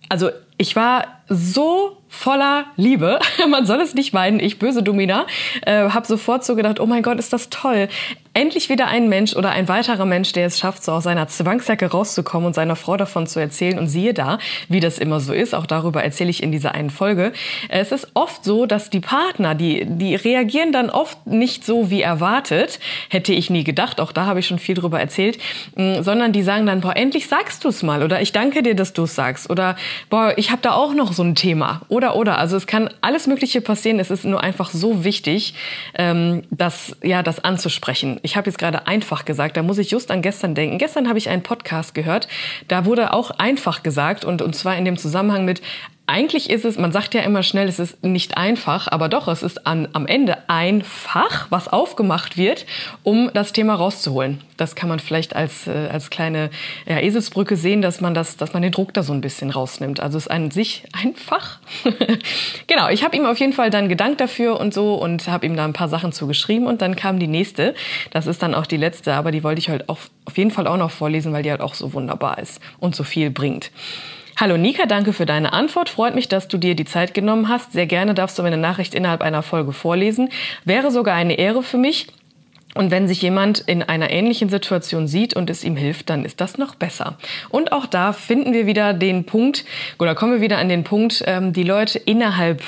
also 0.09 0.29
ich 0.57 0.75
war 0.75 1.05
so 1.27 1.97
voller 2.07 2.65
Liebe. 2.75 3.19
Man 3.49 3.65
soll 3.65 3.79
es 3.81 3.95
nicht 3.95 4.13
meinen, 4.13 4.39
ich 4.39 4.59
böse 4.59 4.83
Domina, 4.83 5.25
äh, 5.65 5.89
habe 5.89 6.05
sofort 6.05 6.43
so 6.43 6.55
gedacht, 6.55 6.79
oh 6.79 6.85
mein 6.85 7.01
Gott, 7.01 7.17
ist 7.17 7.33
das 7.33 7.49
toll. 7.49 7.87
Endlich 8.33 8.69
wieder 8.69 8.87
ein 8.87 9.09
Mensch 9.09 9.35
oder 9.35 9.49
ein 9.49 9.67
weiterer 9.67 10.05
Mensch, 10.05 10.31
der 10.31 10.45
es 10.45 10.57
schafft, 10.57 10.85
so 10.85 10.93
aus 10.93 11.03
seiner 11.03 11.27
Zwangsjacke 11.27 11.87
rauszukommen 11.87 12.47
und 12.47 12.53
seiner 12.53 12.77
Frau 12.77 12.95
davon 12.95 13.27
zu 13.27 13.41
erzählen. 13.41 13.77
Und 13.77 13.89
siehe 13.89 14.13
da, 14.13 14.39
wie 14.69 14.79
das 14.79 14.99
immer 14.99 15.19
so 15.19 15.33
ist. 15.33 15.53
Auch 15.53 15.65
darüber 15.65 16.01
erzähle 16.01 16.29
ich 16.29 16.41
in 16.41 16.49
dieser 16.49 16.73
einen 16.73 16.91
Folge. 16.91 17.33
Es 17.67 17.91
ist 17.91 18.07
oft 18.13 18.45
so, 18.45 18.65
dass 18.65 18.89
die 18.89 19.01
Partner, 19.01 19.53
die, 19.53 19.85
die 19.85 20.15
reagieren 20.15 20.71
dann 20.71 20.89
oft 20.89 21.27
nicht 21.27 21.65
so 21.65 21.89
wie 21.89 22.01
erwartet. 22.01 22.79
Hätte 23.09 23.33
ich 23.33 23.49
nie 23.49 23.65
gedacht. 23.65 23.99
Auch 23.99 24.13
da 24.13 24.27
habe 24.27 24.39
ich 24.39 24.47
schon 24.47 24.59
viel 24.59 24.75
drüber 24.75 25.01
erzählt. 25.01 25.37
Mm, 25.75 26.01
sondern 26.01 26.31
die 26.31 26.43
sagen 26.43 26.65
dann, 26.65 26.79
boah, 26.79 26.95
endlich 26.95 27.27
sagst 27.27 27.65
du 27.65 27.67
es 27.67 27.83
mal. 27.83 28.01
Oder 28.01 28.21
ich 28.21 28.31
danke 28.31 28.63
dir, 28.63 28.75
dass 28.75 28.93
du 28.93 29.03
es 29.03 29.13
sagst. 29.13 29.49
Oder 29.49 29.75
boah, 30.09 30.33
ich 30.37 30.51
habe 30.51 30.61
da 30.61 30.71
auch 30.71 30.93
noch 30.93 31.11
so 31.11 31.23
ein 31.23 31.35
Thema. 31.35 31.81
Oder, 31.89 32.15
oder. 32.15 32.37
Also 32.37 32.55
es 32.55 32.65
kann 32.65 32.89
alles 33.01 33.27
Mögliche 33.27 33.59
passieren. 33.59 33.99
Es 33.99 34.09
ist 34.09 34.23
nur 34.23 34.41
einfach 34.41 34.69
so 34.69 35.03
wichtig, 35.03 35.53
ähm, 35.95 36.43
das, 36.49 36.95
ja, 37.03 37.23
das 37.23 37.43
anzusprechen 37.43 38.20
ich 38.21 38.35
habe 38.37 38.49
jetzt 38.49 38.57
gerade 38.57 38.87
einfach 38.87 39.25
gesagt, 39.25 39.57
da 39.57 39.63
muss 39.63 39.77
ich 39.77 39.91
just 39.91 40.11
an 40.11 40.21
gestern 40.21 40.55
denken. 40.55 40.77
Gestern 40.77 41.07
habe 41.07 41.17
ich 41.17 41.29
einen 41.29 41.43
Podcast 41.43 41.93
gehört, 41.93 42.27
da 42.67 42.85
wurde 42.85 43.13
auch 43.13 43.31
einfach 43.31 43.83
gesagt 43.83 44.25
und, 44.25 44.41
und 44.41 44.55
zwar 44.55 44.77
in 44.77 44.85
dem 44.85 44.97
Zusammenhang 44.97 45.45
mit 45.45 45.61
eigentlich 46.07 46.49
ist 46.49 46.65
es, 46.65 46.77
man 46.77 46.91
sagt 46.91 47.13
ja 47.13 47.21
immer 47.21 47.41
schnell, 47.41 47.69
es 47.69 47.79
ist 47.79 48.03
nicht 48.03 48.35
einfach, 48.35 48.87
aber 48.89 49.07
doch, 49.07 49.27
es 49.29 49.43
ist 49.43 49.65
an, 49.65 49.87
am 49.93 50.07
Ende 50.07 50.49
einfach, 50.49 51.47
was 51.49 51.69
aufgemacht 51.69 52.37
wird, 52.37 52.65
um 53.03 53.31
das 53.33 53.53
Thema 53.53 53.75
rauszuholen. 53.75 54.41
Das 54.57 54.75
kann 54.75 54.89
man 54.89 54.99
vielleicht 54.99 55.35
als, 55.35 55.67
äh, 55.67 55.87
als 55.91 56.09
kleine 56.09 56.49
ja, 56.85 56.99
Eselsbrücke 56.99 57.55
sehen, 57.55 57.81
dass 57.81 58.01
man, 58.01 58.13
das, 58.13 58.35
dass 58.35 58.51
man 58.53 58.61
den 58.61 58.73
Druck 58.73 58.93
da 58.93 59.03
so 59.03 59.13
ein 59.13 59.21
bisschen 59.21 59.51
rausnimmt. 59.51 60.01
Also 60.01 60.17
es 60.17 60.25
ist 60.25 60.31
an 60.31 60.51
sich 60.51 60.83
einfach. 60.91 61.59
genau, 62.67 62.89
ich 62.89 63.03
habe 63.03 63.15
ihm 63.15 63.25
auf 63.25 63.39
jeden 63.39 63.53
Fall 63.53 63.69
dann 63.69 63.87
gedankt 63.87 64.19
dafür 64.19 64.59
und 64.59 64.73
so 64.73 64.95
und 64.95 65.27
habe 65.29 65.45
ihm 65.45 65.55
da 65.55 65.63
ein 65.63 65.73
paar 65.73 65.89
Sachen 65.89 66.11
zugeschrieben 66.11 66.67
und 66.67 66.81
dann 66.81 66.95
kam 66.95 67.19
die 67.19 67.27
nächste. 67.27 67.73
Das 68.11 68.27
ist 68.27 68.43
dann 68.43 68.53
auch 68.53 68.65
die 68.65 68.77
letzte, 68.77 69.13
aber 69.13 69.31
die 69.31 69.43
wollte 69.43 69.59
ich 69.59 69.69
halt 69.69 69.87
auch, 69.87 69.99
auf 70.25 70.37
jeden 70.37 70.51
Fall 70.51 70.67
auch 70.67 70.77
noch 70.77 70.91
vorlesen, 70.91 71.31
weil 71.31 71.43
die 71.43 71.51
halt 71.51 71.61
auch 71.61 71.73
so 71.73 71.93
wunderbar 71.93 72.37
ist 72.39 72.59
und 72.79 72.95
so 72.95 73.03
viel 73.03 73.29
bringt. 73.29 73.71
Hallo 74.41 74.57
Nika, 74.57 74.87
danke 74.87 75.13
für 75.13 75.27
deine 75.27 75.53
Antwort. 75.53 75.87
Freut 75.87 76.15
mich, 76.15 76.27
dass 76.27 76.47
du 76.47 76.57
dir 76.57 76.73
die 76.73 76.83
Zeit 76.83 77.13
genommen 77.13 77.47
hast. 77.47 77.73
Sehr 77.73 77.85
gerne 77.85 78.15
darfst 78.15 78.39
du 78.39 78.41
meine 78.41 78.57
Nachricht 78.57 78.95
innerhalb 78.95 79.21
einer 79.21 79.43
Folge 79.43 79.71
vorlesen. 79.71 80.29
Wäre 80.65 80.89
sogar 80.89 81.13
eine 81.13 81.35
Ehre 81.37 81.61
für 81.61 81.77
mich. 81.77 82.07
Und 82.73 82.89
wenn 82.89 83.07
sich 83.07 83.21
jemand 83.21 83.59
in 83.59 83.83
einer 83.83 84.09
ähnlichen 84.09 84.49
Situation 84.49 85.07
sieht 85.07 85.35
und 85.35 85.51
es 85.51 85.63
ihm 85.63 85.75
hilft, 85.75 86.09
dann 86.09 86.25
ist 86.25 86.41
das 86.41 86.57
noch 86.57 86.73
besser. 86.73 87.19
Und 87.49 87.71
auch 87.71 87.85
da 87.85 88.13
finden 88.13 88.51
wir 88.51 88.65
wieder 88.65 88.95
den 88.95 89.25
Punkt, 89.25 89.63
oder 89.99 90.15
kommen 90.15 90.33
wir 90.33 90.41
wieder 90.41 90.57
an 90.57 90.69
den 90.69 90.83
Punkt, 90.83 91.23
ähm, 91.27 91.53
die 91.53 91.61
Leute 91.61 91.99
innerhalb 91.99 92.63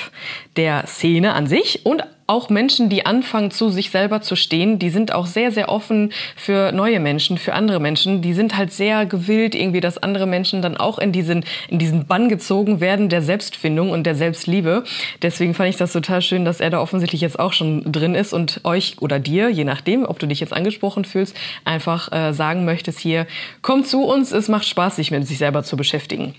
der 0.56 0.86
Szene 0.86 1.32
an 1.32 1.48
sich 1.48 1.84
und 1.84 2.04
auch 2.26 2.48
Menschen, 2.48 2.88
die 2.88 3.04
anfangen, 3.04 3.50
zu 3.50 3.68
sich 3.68 3.90
selber 3.90 4.22
zu 4.22 4.36
stehen, 4.36 4.78
die 4.78 4.90
sind 4.90 5.12
auch 5.12 5.26
sehr, 5.26 5.52
sehr 5.52 5.68
offen 5.68 6.12
für 6.36 6.72
neue 6.72 7.00
Menschen, 7.00 7.36
für 7.36 7.52
andere 7.54 7.80
Menschen. 7.80 8.22
Die 8.22 8.32
sind 8.32 8.56
halt 8.56 8.72
sehr 8.72 9.04
gewillt, 9.06 9.54
irgendwie, 9.54 9.80
dass 9.80 9.98
andere 9.98 10.26
Menschen 10.26 10.62
dann 10.62 10.76
auch 10.76 10.98
in 10.98 11.12
diesen, 11.12 11.44
in 11.68 11.78
diesen 11.78 12.06
Bann 12.06 12.28
gezogen 12.28 12.80
werden 12.80 13.08
der 13.08 13.22
Selbstfindung 13.22 13.90
und 13.90 14.04
der 14.04 14.14
Selbstliebe. 14.14 14.84
Deswegen 15.22 15.54
fand 15.54 15.68
ich 15.68 15.76
das 15.76 15.92
total 15.92 16.22
schön, 16.22 16.44
dass 16.44 16.60
er 16.60 16.70
da 16.70 16.80
offensichtlich 16.80 17.20
jetzt 17.20 17.38
auch 17.38 17.52
schon 17.52 17.90
drin 17.90 18.14
ist 18.14 18.32
und 18.32 18.60
euch 18.64 18.96
oder 19.00 19.18
dir, 19.18 19.50
je 19.50 19.64
nachdem, 19.64 20.04
ob 20.04 20.18
du 20.18 20.26
dich 20.26 20.40
jetzt 20.40 20.52
angesprochen 20.52 21.04
fühlst, 21.04 21.36
einfach 21.64 22.10
äh, 22.12 22.32
sagen 22.32 22.64
möchtest 22.64 22.98
hier, 22.98 23.26
komm 23.60 23.84
zu 23.84 24.04
uns, 24.04 24.32
es 24.32 24.48
macht 24.48 24.66
Spaß, 24.66 24.96
sich 24.96 25.10
mit 25.10 25.26
sich 25.26 25.38
selber 25.38 25.62
zu 25.62 25.76
beschäftigen. 25.76 26.34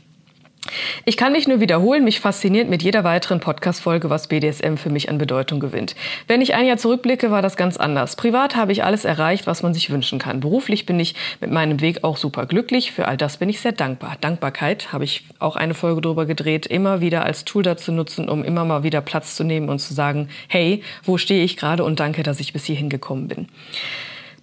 Ich 1.05 1.17
kann 1.17 1.31
mich 1.31 1.47
nur 1.47 1.59
wiederholen, 1.59 2.03
mich 2.03 2.19
fasziniert 2.19 2.69
mit 2.69 2.83
jeder 2.83 3.03
weiteren 3.03 3.39
Podcast-Folge, 3.39 4.09
was 4.09 4.27
BDSM 4.27 4.75
für 4.75 4.89
mich 4.89 5.09
an 5.09 5.17
Bedeutung 5.17 5.59
gewinnt. 5.59 5.95
Wenn 6.27 6.41
ich 6.41 6.55
ein 6.55 6.65
Jahr 6.65 6.77
zurückblicke, 6.77 7.31
war 7.31 7.41
das 7.41 7.57
ganz 7.57 7.77
anders. 7.77 8.15
Privat 8.15 8.55
habe 8.55 8.71
ich 8.71 8.83
alles 8.83 9.05
erreicht, 9.05 9.47
was 9.47 9.63
man 9.63 9.73
sich 9.73 9.89
wünschen 9.89 10.19
kann. 10.19 10.39
Beruflich 10.39 10.85
bin 10.85 10.99
ich 10.99 11.15
mit 11.41 11.51
meinem 11.51 11.81
Weg 11.81 12.03
auch 12.03 12.17
super 12.17 12.45
glücklich. 12.45 12.91
Für 12.91 13.07
all 13.07 13.17
das 13.17 13.37
bin 13.37 13.49
ich 13.49 13.59
sehr 13.59 13.71
dankbar. 13.71 14.17
Dankbarkeit 14.21 14.91
habe 14.91 15.03
ich 15.03 15.23
auch 15.39 15.55
eine 15.55 15.73
Folge 15.73 16.01
drüber 16.01 16.25
gedreht, 16.25 16.65
immer 16.65 17.01
wieder 17.01 17.23
als 17.23 17.45
Tool 17.45 17.63
dazu 17.63 17.91
nutzen, 17.91 18.29
um 18.29 18.43
immer 18.43 18.65
mal 18.65 18.83
wieder 18.83 19.01
Platz 19.01 19.35
zu 19.35 19.43
nehmen 19.43 19.69
und 19.69 19.79
zu 19.79 19.93
sagen, 19.93 20.29
hey, 20.47 20.81
wo 21.03 21.17
stehe 21.17 21.43
ich 21.43 21.57
gerade 21.57 21.83
und 21.83 21.99
danke, 21.99 22.23
dass 22.23 22.39
ich 22.39 22.53
bis 22.53 22.65
hierhin 22.65 22.89
gekommen 22.89 23.27
bin. 23.27 23.47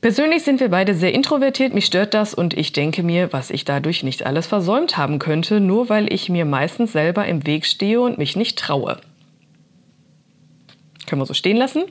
Persönlich 0.02 0.42
sind 0.42 0.58
wir 0.58 0.68
beide 0.68 0.96
sehr 0.96 1.14
introvertiert, 1.14 1.74
mich 1.74 1.86
stört 1.86 2.12
das 2.12 2.34
und 2.34 2.54
ich 2.54 2.72
denke 2.72 3.04
mir, 3.04 3.32
was 3.32 3.50
ich 3.50 3.64
dadurch 3.64 4.02
nicht 4.02 4.26
alles 4.26 4.48
versäumt 4.48 4.96
haben 4.96 5.20
könnte, 5.20 5.60
nur 5.60 5.88
weil 5.88 6.12
ich 6.12 6.28
mir 6.28 6.44
meistens 6.44 6.90
selber 6.90 7.24
im 7.26 7.46
Weg 7.46 7.64
stehe 7.64 8.00
und 8.00 8.18
mich 8.18 8.34
nicht 8.34 8.58
traue. 8.58 8.98
Können 11.06 11.22
wir 11.22 11.26
so 11.26 11.34
stehen 11.34 11.56
lassen. 11.56 11.84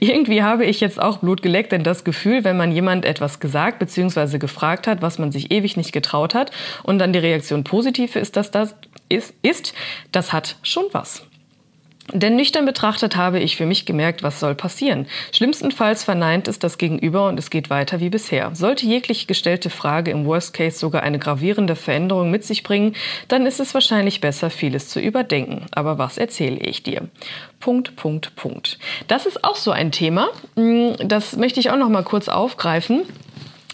Irgendwie 0.00 0.42
habe 0.42 0.64
ich 0.64 0.80
jetzt 0.80 0.98
auch 0.98 1.18
Blut 1.18 1.42
geleckt, 1.42 1.72
denn 1.72 1.82
das 1.82 2.04
Gefühl, 2.04 2.42
wenn 2.42 2.56
man 2.56 2.72
jemand 2.72 3.04
etwas 3.04 3.38
gesagt 3.38 3.80
bzw. 3.80 4.38
gefragt 4.38 4.86
hat, 4.86 5.02
was 5.02 5.18
man 5.18 5.30
sich 5.30 5.50
ewig 5.50 5.76
nicht 5.76 5.92
getraut 5.92 6.34
hat 6.34 6.52
und 6.84 6.98
dann 6.98 7.12
die 7.12 7.18
Reaktion 7.18 7.64
positiv 7.64 8.16
ist, 8.16 8.38
dass 8.38 8.50
das 8.50 8.76
ist, 9.10 9.34
ist 9.42 9.74
das 10.10 10.32
hat 10.32 10.56
schon 10.62 10.84
was. 10.92 11.27
Denn 12.12 12.36
nüchtern 12.36 12.64
betrachtet 12.64 13.16
habe 13.16 13.38
ich 13.38 13.56
für 13.56 13.66
mich 13.66 13.84
gemerkt, 13.84 14.22
was 14.22 14.40
soll 14.40 14.54
passieren. 14.54 15.06
Schlimmstenfalls 15.32 16.04
verneint 16.04 16.48
es 16.48 16.58
das 16.58 16.78
Gegenüber 16.78 17.28
und 17.28 17.38
es 17.38 17.50
geht 17.50 17.68
weiter 17.68 18.00
wie 18.00 18.08
bisher. 18.08 18.54
Sollte 18.54 18.86
jegliche 18.86 19.26
gestellte 19.26 19.68
Frage 19.68 20.10
im 20.10 20.24
Worst 20.24 20.54
Case 20.54 20.78
sogar 20.78 21.02
eine 21.02 21.18
gravierende 21.18 21.76
Veränderung 21.76 22.30
mit 22.30 22.44
sich 22.44 22.62
bringen, 22.62 22.94
dann 23.28 23.44
ist 23.44 23.60
es 23.60 23.74
wahrscheinlich 23.74 24.20
besser, 24.20 24.48
vieles 24.48 24.88
zu 24.88 25.00
überdenken. 25.00 25.66
Aber 25.72 25.98
was 25.98 26.16
erzähle 26.16 26.58
ich 26.58 26.82
dir? 26.82 27.08
Punkt, 27.60 27.96
Punkt, 27.96 28.34
Punkt. 28.36 28.78
Das 29.06 29.26
ist 29.26 29.44
auch 29.44 29.56
so 29.56 29.70
ein 29.70 29.92
Thema. 29.92 30.28
Hm, 30.56 30.96
das 31.04 31.36
möchte 31.36 31.60
ich 31.60 31.70
auch 31.70 31.76
noch 31.76 31.90
mal 31.90 32.04
kurz 32.04 32.28
aufgreifen 32.28 33.02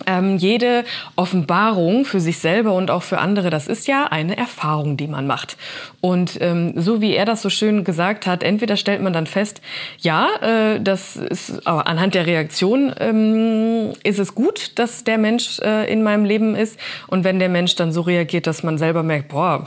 ähm, 0.06 0.36
jede 0.36 0.84
Offenbarung 1.14 2.04
für 2.04 2.18
sich 2.18 2.38
selber 2.38 2.74
und 2.74 2.90
auch 2.90 3.02
für 3.02 3.18
andere, 3.18 3.50
das 3.50 3.68
ist 3.68 3.86
ja 3.86 4.06
eine 4.06 4.36
Erfahrung, 4.36 4.96
die 4.96 5.06
man 5.06 5.26
macht. 5.26 5.56
Und 6.00 6.38
ähm, 6.40 6.72
so 6.76 7.00
wie 7.00 7.14
er 7.14 7.24
das 7.24 7.42
so 7.42 7.50
schön 7.50 7.84
gesagt 7.84 8.26
hat, 8.26 8.42
entweder 8.42 8.76
stellt 8.76 9.02
man 9.02 9.12
dann 9.12 9.26
fest, 9.26 9.60
ja, 9.98 10.28
äh, 10.42 10.80
das 10.80 11.16
ist 11.16 11.66
aber 11.66 11.86
anhand 11.86 12.14
der 12.14 12.26
Reaktion 12.26 12.92
ähm, 12.98 13.92
ist 14.02 14.18
es 14.18 14.34
gut, 14.34 14.72
dass 14.78 15.04
der 15.04 15.18
Mensch 15.18 15.60
äh, 15.60 15.90
in 15.90 16.02
meinem 16.02 16.24
Leben 16.24 16.56
ist. 16.56 16.78
Und 17.06 17.24
wenn 17.24 17.38
der 17.38 17.48
Mensch 17.48 17.76
dann 17.76 17.92
so 17.92 18.00
reagiert, 18.00 18.46
dass 18.46 18.62
man 18.62 18.78
selber 18.78 19.02
merkt, 19.02 19.28
boah, 19.28 19.64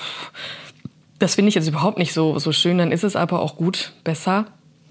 das 1.19 1.35
finde 1.35 1.49
ich 1.49 1.55
jetzt 1.55 1.67
überhaupt 1.67 1.97
nicht 1.97 2.13
so, 2.13 2.37
so 2.37 2.51
schön, 2.51 2.77
dann 2.77 2.91
ist 2.91 3.03
es 3.03 3.15
aber 3.15 3.41
auch 3.41 3.55
gut, 3.55 3.93
besser, 4.03 4.45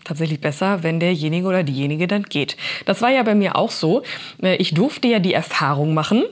tatsächlich 0.06 0.40
besser, 0.40 0.82
wenn 0.82 1.00
derjenige 1.00 1.46
oder 1.46 1.62
diejenige 1.62 2.06
dann 2.06 2.22
geht. 2.22 2.56
Das 2.84 3.02
war 3.02 3.10
ja 3.10 3.22
bei 3.22 3.34
mir 3.34 3.56
auch 3.56 3.70
so. 3.70 4.02
Äh, 4.42 4.56
ich 4.56 4.74
durfte 4.74 5.08
ja 5.08 5.18
die 5.18 5.34
Erfahrung 5.34 5.94
machen, 5.94 6.24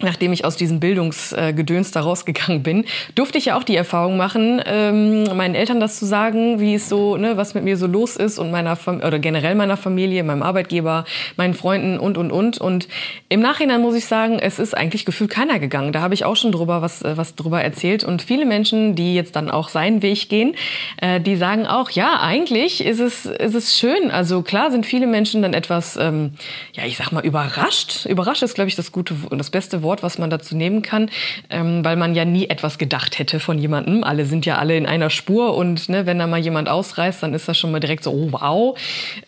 nachdem 0.00 0.32
ich 0.32 0.44
aus 0.44 0.56
diesem 0.56 0.78
Bildungsgedöns 0.78 1.90
da 1.90 2.00
rausgegangen 2.00 2.62
bin, 2.62 2.84
durfte 3.14 3.38
ich 3.38 3.46
ja 3.46 3.58
auch 3.58 3.62
die 3.62 3.76
Erfahrung 3.76 4.16
machen, 4.16 4.62
ähm, 4.66 5.24
meinen 5.36 5.54
Eltern 5.54 5.80
das 5.80 5.98
zu 5.98 6.04
sagen, 6.04 6.60
wie 6.60 6.74
es 6.74 6.88
so, 6.88 7.16
ne, 7.16 7.36
was 7.36 7.54
mit 7.54 7.64
mir 7.64 7.78
so 7.78 7.86
los 7.86 8.16
ist 8.16 8.38
und 8.38 8.50
meiner 8.50 8.76
Fam 8.76 9.00
oder 9.00 9.18
generell 9.18 9.54
meiner 9.54 9.76
Familie, 9.76 10.22
meinem 10.22 10.42
Arbeitgeber, 10.42 11.06
meinen 11.36 11.54
Freunden 11.54 11.98
und 11.98 12.18
und 12.18 12.30
und. 12.30 12.58
Und 12.58 12.88
im 13.30 13.40
Nachhinein 13.40 13.80
muss 13.80 13.94
ich 13.94 14.04
sagen, 14.04 14.38
es 14.38 14.58
ist 14.58 14.76
eigentlich 14.76 15.06
gefühlt 15.06 15.30
keiner 15.30 15.58
gegangen. 15.58 15.92
Da 15.92 16.02
habe 16.02 16.12
ich 16.12 16.24
auch 16.26 16.36
schon 16.36 16.52
drüber 16.52 16.82
was 16.82 17.00
äh, 17.00 17.16
was 17.16 17.34
drüber 17.34 17.62
erzählt 17.62 18.04
und 18.04 18.20
viele 18.20 18.44
Menschen, 18.44 18.96
die 18.96 19.14
jetzt 19.14 19.34
dann 19.34 19.50
auch 19.50 19.70
seinen 19.70 20.02
Weg 20.02 20.28
gehen, 20.28 20.54
äh, 21.00 21.20
die 21.20 21.36
sagen 21.36 21.66
auch, 21.66 21.90
ja, 21.90 22.20
eigentlich 22.20 22.84
ist 22.84 23.00
es 23.00 23.24
ist 23.24 23.54
es 23.54 23.78
schön. 23.78 24.10
Also 24.10 24.42
klar 24.42 24.70
sind 24.70 24.84
viele 24.84 25.06
Menschen 25.06 25.40
dann 25.40 25.54
etwas, 25.54 25.96
ähm, 25.96 26.32
ja, 26.74 26.84
ich 26.84 26.98
sag 26.98 27.12
mal 27.12 27.24
überrascht. 27.24 28.04
Überrascht 28.04 28.42
ist, 28.42 28.54
glaube 28.54 28.68
ich, 28.68 28.76
das 28.76 28.92
gute 28.92 29.14
und 29.30 29.38
das 29.38 29.48
beste 29.48 29.82
Wort 29.82 29.85
Wort, 29.86 30.02
was 30.02 30.18
man 30.18 30.28
dazu 30.28 30.56
nehmen 30.56 30.82
kann, 30.82 31.08
ähm, 31.48 31.84
weil 31.84 31.96
man 31.96 32.14
ja 32.14 32.24
nie 32.24 32.48
etwas 32.48 32.76
gedacht 32.76 33.18
hätte 33.18 33.40
von 33.40 33.58
jemandem. 33.58 34.02
Alle 34.04 34.26
sind 34.26 34.44
ja 34.44 34.58
alle 34.58 34.76
in 34.76 34.84
einer 34.84 35.08
Spur 35.08 35.56
und 35.56 35.88
ne, 35.88 36.04
wenn 36.06 36.18
da 36.18 36.26
mal 36.26 36.40
jemand 36.40 36.68
ausreißt, 36.68 37.22
dann 37.22 37.32
ist 37.32 37.48
das 37.48 37.56
schon 37.56 37.70
mal 37.70 37.80
direkt 37.80 38.02
so, 38.02 38.10
oh 38.10 38.28
wow. 38.32 38.78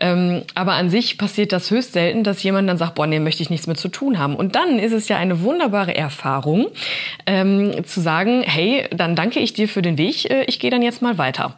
Ähm, 0.01 0.43
aber 0.55 0.73
an 0.73 0.91
sich 0.91 1.17
passiert 1.17 1.53
das 1.53 1.71
höchst 1.71 1.93
selten, 1.93 2.25
dass 2.25 2.43
jemand 2.43 2.69
dann 2.69 2.77
sagt, 2.77 2.97
boah, 2.97 3.07
nee, 3.07 3.21
möchte 3.21 3.43
ich 3.43 3.51
nichts 3.51 3.69
mit 3.69 3.79
zu 3.79 3.89
tun 3.89 4.19
haben. 4.19 4.35
Und 4.35 4.57
dann 4.57 4.81
ist 4.81 4.93
es 4.93 5.09
ja 5.09 5.17
eine 5.17 5.43
wunderbare 5.43 5.95
Erfahrung, 5.95 6.67
ähm, 7.27 7.85
zu 7.85 8.01
sagen, 8.01 8.43
hey, 8.45 8.85
dann 8.91 9.15
danke 9.15 9.39
ich 9.39 9.53
dir 9.53 9.69
für 9.69 9.83
den 9.83 9.97
Weg, 9.97 10.29
äh, 10.29 10.45
ich 10.45 10.59
gehe 10.59 10.71
dann 10.71 10.83
jetzt 10.83 11.01
mal 11.01 11.19
weiter. 11.19 11.55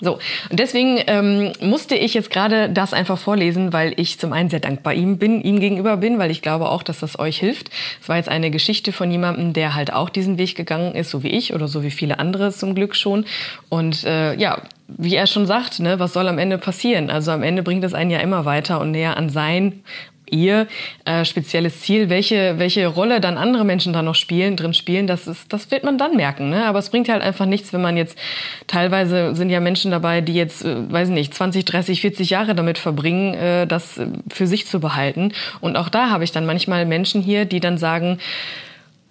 So, 0.00 0.18
und 0.50 0.58
deswegen 0.58 1.00
ähm, 1.06 1.52
musste 1.60 1.94
ich 1.94 2.14
jetzt 2.14 2.30
gerade 2.30 2.68
das 2.68 2.92
einfach 2.92 3.18
vorlesen, 3.18 3.72
weil 3.72 3.94
ich 3.96 4.18
zum 4.18 4.32
einen 4.32 4.50
sehr 4.50 4.60
dankbar 4.60 4.94
ihm 4.94 5.18
bin, 5.18 5.40
ihm 5.40 5.60
gegenüber 5.60 5.96
bin, 5.96 6.18
weil 6.18 6.30
ich 6.30 6.42
glaube 6.42 6.68
auch, 6.68 6.82
dass 6.82 7.00
das 7.00 7.18
euch 7.18 7.38
hilft. 7.38 7.70
Es 8.02 8.08
war 8.08 8.16
jetzt 8.16 8.28
eine 8.28 8.50
Geschichte 8.50 8.92
von 8.92 9.10
jemandem, 9.10 9.52
der 9.52 9.74
halt 9.74 9.92
auch 9.92 10.08
diesen 10.08 10.36
Weg 10.36 10.56
gegangen 10.56 10.94
ist, 10.94 11.10
so 11.10 11.22
wie 11.22 11.28
ich 11.28 11.54
oder 11.54 11.68
so 11.68 11.82
wie 11.82 11.90
viele 11.90 12.18
andere 12.18 12.52
zum 12.52 12.74
Glück 12.74 12.96
schon. 12.96 13.24
Und 13.68 14.04
äh, 14.04 14.34
ja, 14.34 14.62
wie 14.88 15.14
er 15.14 15.26
schon 15.26 15.46
sagt, 15.46 15.80
ne, 15.80 15.98
was 15.98 16.12
soll 16.12 16.28
am 16.28 16.38
Ende 16.38 16.58
passieren? 16.58 17.10
Also 17.10 17.30
am 17.30 17.42
Ende 17.42 17.62
bringt 17.62 17.84
es 17.84 17.94
einen 17.94 18.10
ja 18.10 18.18
immer 18.18 18.44
weiter 18.44 18.80
und 18.80 18.90
näher 18.90 19.16
an 19.16 19.30
sein 19.30 19.82
ihr 20.30 20.66
äh, 21.04 21.24
spezielles 21.24 21.80
Ziel, 21.80 22.08
welche, 22.08 22.58
welche 22.58 22.86
Rolle 22.86 23.20
dann 23.20 23.36
andere 23.36 23.64
Menschen 23.64 23.92
da 23.92 24.02
noch 24.02 24.14
spielen, 24.14 24.56
drin 24.56 24.74
spielen, 24.74 25.06
das 25.06 25.26
ist, 25.26 25.52
das 25.52 25.70
wird 25.70 25.84
man 25.84 25.98
dann 25.98 26.16
merken. 26.16 26.50
Ne? 26.50 26.66
Aber 26.66 26.78
es 26.78 26.90
bringt 26.90 27.08
halt 27.08 27.22
einfach 27.22 27.46
nichts, 27.46 27.72
wenn 27.72 27.82
man 27.82 27.96
jetzt, 27.96 28.18
teilweise 28.66 29.34
sind 29.34 29.50
ja 29.50 29.60
Menschen 29.60 29.90
dabei, 29.90 30.20
die 30.20 30.34
jetzt, 30.34 30.64
äh, 30.64 30.90
weiß 30.90 31.10
nicht, 31.10 31.34
20, 31.34 31.64
30, 31.64 32.00
40 32.00 32.30
Jahre 32.30 32.54
damit 32.54 32.78
verbringen, 32.78 33.34
äh, 33.34 33.66
das 33.66 34.00
für 34.28 34.46
sich 34.46 34.66
zu 34.66 34.80
behalten. 34.80 35.32
Und 35.60 35.76
auch 35.76 35.88
da 35.88 36.10
habe 36.10 36.24
ich 36.24 36.32
dann 36.32 36.46
manchmal 36.46 36.86
Menschen 36.86 37.22
hier, 37.22 37.44
die 37.44 37.60
dann 37.60 37.78
sagen, 37.78 38.18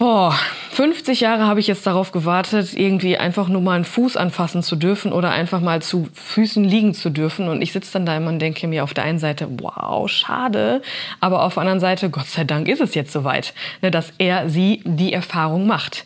Boah, 0.03 0.37
50 0.71 1.21
Jahre 1.21 1.47
habe 1.47 1.61
ich 1.61 1.67
jetzt 1.67 1.87
darauf 1.87 2.11
gewartet, 2.11 2.73
irgendwie 2.73 3.17
einfach 3.17 3.47
nur 3.47 3.61
mal 3.61 3.75
einen 3.75 3.85
Fuß 3.85 4.17
anfassen 4.17 4.61
zu 4.61 4.75
dürfen 4.75 5.13
oder 5.13 5.31
einfach 5.31 5.61
mal 5.61 5.81
zu 5.81 6.09
Füßen 6.13 6.61
liegen 6.61 6.93
zu 6.93 7.09
dürfen. 7.09 7.47
Und 7.47 7.61
ich 7.61 7.71
sitze 7.71 7.93
dann 7.93 8.05
da 8.05 8.17
immer 8.17 8.27
und 8.27 8.39
denke 8.39 8.67
mir 8.67 8.83
auf 8.83 8.93
der 8.93 9.05
einen 9.05 9.17
Seite, 9.17 9.47
wow, 9.61 10.09
schade. 10.09 10.81
Aber 11.21 11.43
auf 11.43 11.53
der 11.53 11.61
anderen 11.61 11.79
Seite, 11.79 12.09
Gott 12.09 12.27
sei 12.27 12.43
Dank 12.43 12.67
ist 12.67 12.81
es 12.81 12.95
jetzt 12.95 13.13
soweit, 13.13 13.53
ne, 13.81 13.91
dass 13.91 14.11
er, 14.17 14.49
sie 14.49 14.81
die 14.83 15.13
Erfahrung 15.13 15.67
macht. 15.67 16.03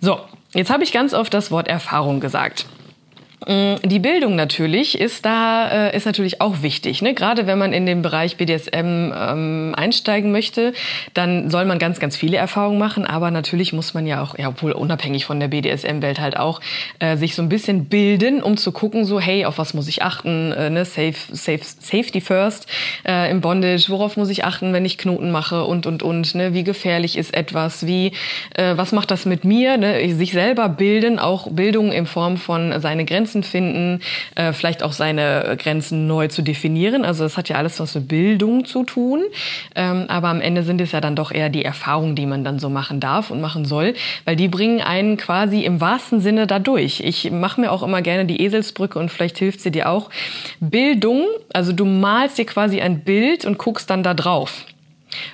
So, 0.00 0.18
jetzt 0.54 0.70
habe 0.70 0.82
ich 0.82 0.90
ganz 0.90 1.12
oft 1.12 1.34
das 1.34 1.50
Wort 1.50 1.68
Erfahrung 1.68 2.20
gesagt. 2.20 2.64
Mm, 3.44 3.74
die 3.84 3.98
Bildung 3.98 4.34
natürlich 4.34 4.98
ist 4.98 5.26
da 5.26 5.88
äh, 5.88 5.96
ist 5.96 6.06
natürlich 6.06 6.40
auch 6.40 6.62
wichtig. 6.62 7.02
Ne? 7.02 7.12
Gerade 7.12 7.46
wenn 7.46 7.58
man 7.58 7.74
in 7.74 7.84
den 7.84 8.00
Bereich 8.00 8.38
BDSM 8.38 9.12
ähm, 9.14 9.74
einsteigen 9.76 10.32
möchte, 10.32 10.72
dann 11.12 11.50
soll 11.50 11.66
man 11.66 11.78
ganz 11.78 12.00
ganz 12.00 12.16
viele 12.16 12.38
Erfahrungen 12.38 12.78
machen. 12.78 13.06
Aber 13.06 13.30
natürlich 13.30 13.74
muss 13.74 13.92
man 13.92 14.06
ja 14.06 14.22
auch, 14.22 14.38
ja, 14.38 14.48
obwohl 14.48 14.72
unabhängig 14.72 15.26
von 15.26 15.38
der 15.38 15.48
BDSM-Welt 15.48 16.18
halt 16.18 16.38
auch 16.38 16.60
äh, 16.98 17.18
sich 17.18 17.34
so 17.34 17.42
ein 17.42 17.50
bisschen 17.50 17.86
bilden, 17.86 18.42
um 18.42 18.56
zu 18.56 18.72
gucken, 18.72 19.04
so 19.04 19.20
hey, 19.20 19.44
auf 19.44 19.58
was 19.58 19.74
muss 19.74 19.86
ich 19.86 20.02
achten? 20.02 20.52
Äh, 20.52 20.70
ne? 20.70 20.86
Safe, 20.86 21.14
safe, 21.30 21.60
Safety 21.62 22.22
first 22.22 22.66
äh, 23.06 23.30
im 23.30 23.42
Bondage. 23.42 23.86
Worauf 23.88 24.16
muss 24.16 24.30
ich 24.30 24.44
achten, 24.44 24.72
wenn 24.72 24.86
ich 24.86 24.96
Knoten 24.96 25.30
mache 25.30 25.64
und 25.64 25.84
und 25.84 26.02
und? 26.02 26.34
Ne? 26.34 26.54
Wie 26.54 26.64
gefährlich 26.64 27.18
ist 27.18 27.34
etwas? 27.34 27.86
Wie 27.86 28.12
äh, 28.54 28.78
was 28.78 28.92
macht 28.92 29.10
das 29.10 29.26
mit 29.26 29.44
mir? 29.44 29.76
Ne? 29.76 30.14
Sich 30.14 30.32
selber 30.32 30.70
bilden, 30.70 31.18
auch 31.18 31.50
Bildung 31.50 31.92
in 31.92 32.06
Form 32.06 32.38
von 32.38 32.80
seine 32.80 33.04
Grenzen 33.04 33.25
Grenzen 33.26 33.42
finden, 33.42 34.00
äh, 34.36 34.52
vielleicht 34.52 34.84
auch 34.84 34.92
seine 34.92 35.56
Grenzen 35.58 36.06
neu 36.06 36.28
zu 36.28 36.42
definieren. 36.42 37.04
Also 37.04 37.24
das 37.24 37.36
hat 37.36 37.48
ja 37.48 37.56
alles 37.56 37.80
was 37.80 37.96
mit 37.96 38.06
Bildung 38.06 38.64
zu 38.64 38.84
tun. 38.84 39.24
Ähm, 39.74 40.04
aber 40.06 40.28
am 40.28 40.40
Ende 40.40 40.62
sind 40.62 40.80
es 40.80 40.92
ja 40.92 41.00
dann 41.00 41.16
doch 41.16 41.32
eher 41.32 41.48
die 41.48 41.64
Erfahrungen, 41.64 42.14
die 42.14 42.26
man 42.26 42.44
dann 42.44 42.60
so 42.60 42.70
machen 42.70 43.00
darf 43.00 43.32
und 43.32 43.40
machen 43.40 43.64
soll, 43.64 43.94
weil 44.24 44.36
die 44.36 44.46
bringen 44.46 44.80
einen 44.80 45.16
quasi 45.16 45.64
im 45.64 45.80
wahrsten 45.80 46.20
Sinne 46.20 46.46
dadurch. 46.46 47.00
Ich 47.00 47.32
mache 47.32 47.60
mir 47.60 47.72
auch 47.72 47.82
immer 47.82 48.00
gerne 48.00 48.26
die 48.26 48.40
Eselsbrücke 48.42 48.98
und 48.98 49.10
vielleicht 49.10 49.38
hilft 49.38 49.60
sie 49.60 49.72
dir 49.72 49.88
auch. 49.88 50.08
Bildung, 50.60 51.26
also 51.52 51.72
du 51.72 51.84
malst 51.84 52.38
dir 52.38 52.46
quasi 52.46 52.80
ein 52.80 53.00
Bild 53.00 53.44
und 53.44 53.58
guckst 53.58 53.90
dann 53.90 54.04
da 54.04 54.14
drauf. 54.14 54.66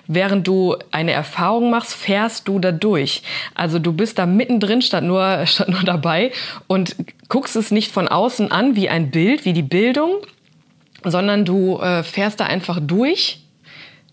Während 0.07 0.47
du 0.47 0.77
eine 0.91 1.13
Erfahrung 1.13 1.71
machst, 1.71 1.95
fährst 1.95 2.49
du 2.49 2.59
da 2.59 2.73
durch. 2.73 3.23
Also 3.55 3.79
du 3.79 3.93
bist 3.93 4.19
da 4.19 4.27
mittendrin 4.27 4.83
statt 4.83 5.05
nur, 5.05 5.43
statt 5.47 5.69
nur 5.69 5.83
dabei 5.83 6.33
und 6.67 6.97
guckst 7.29 7.57
es 7.57 7.71
nicht 7.71 7.93
von 7.93 8.09
außen 8.09 8.51
an 8.51 8.77
wie 8.77 8.89
ein 8.89 9.11
Bild, 9.11 9.45
wie 9.45 9.53
die 9.53 9.63
Bildung, 9.63 10.17
sondern 11.05 11.45
du 11.45 11.79
äh, 11.79 12.03
fährst 12.03 12.41
da 12.41 12.45
einfach 12.45 12.79
durch 12.81 13.42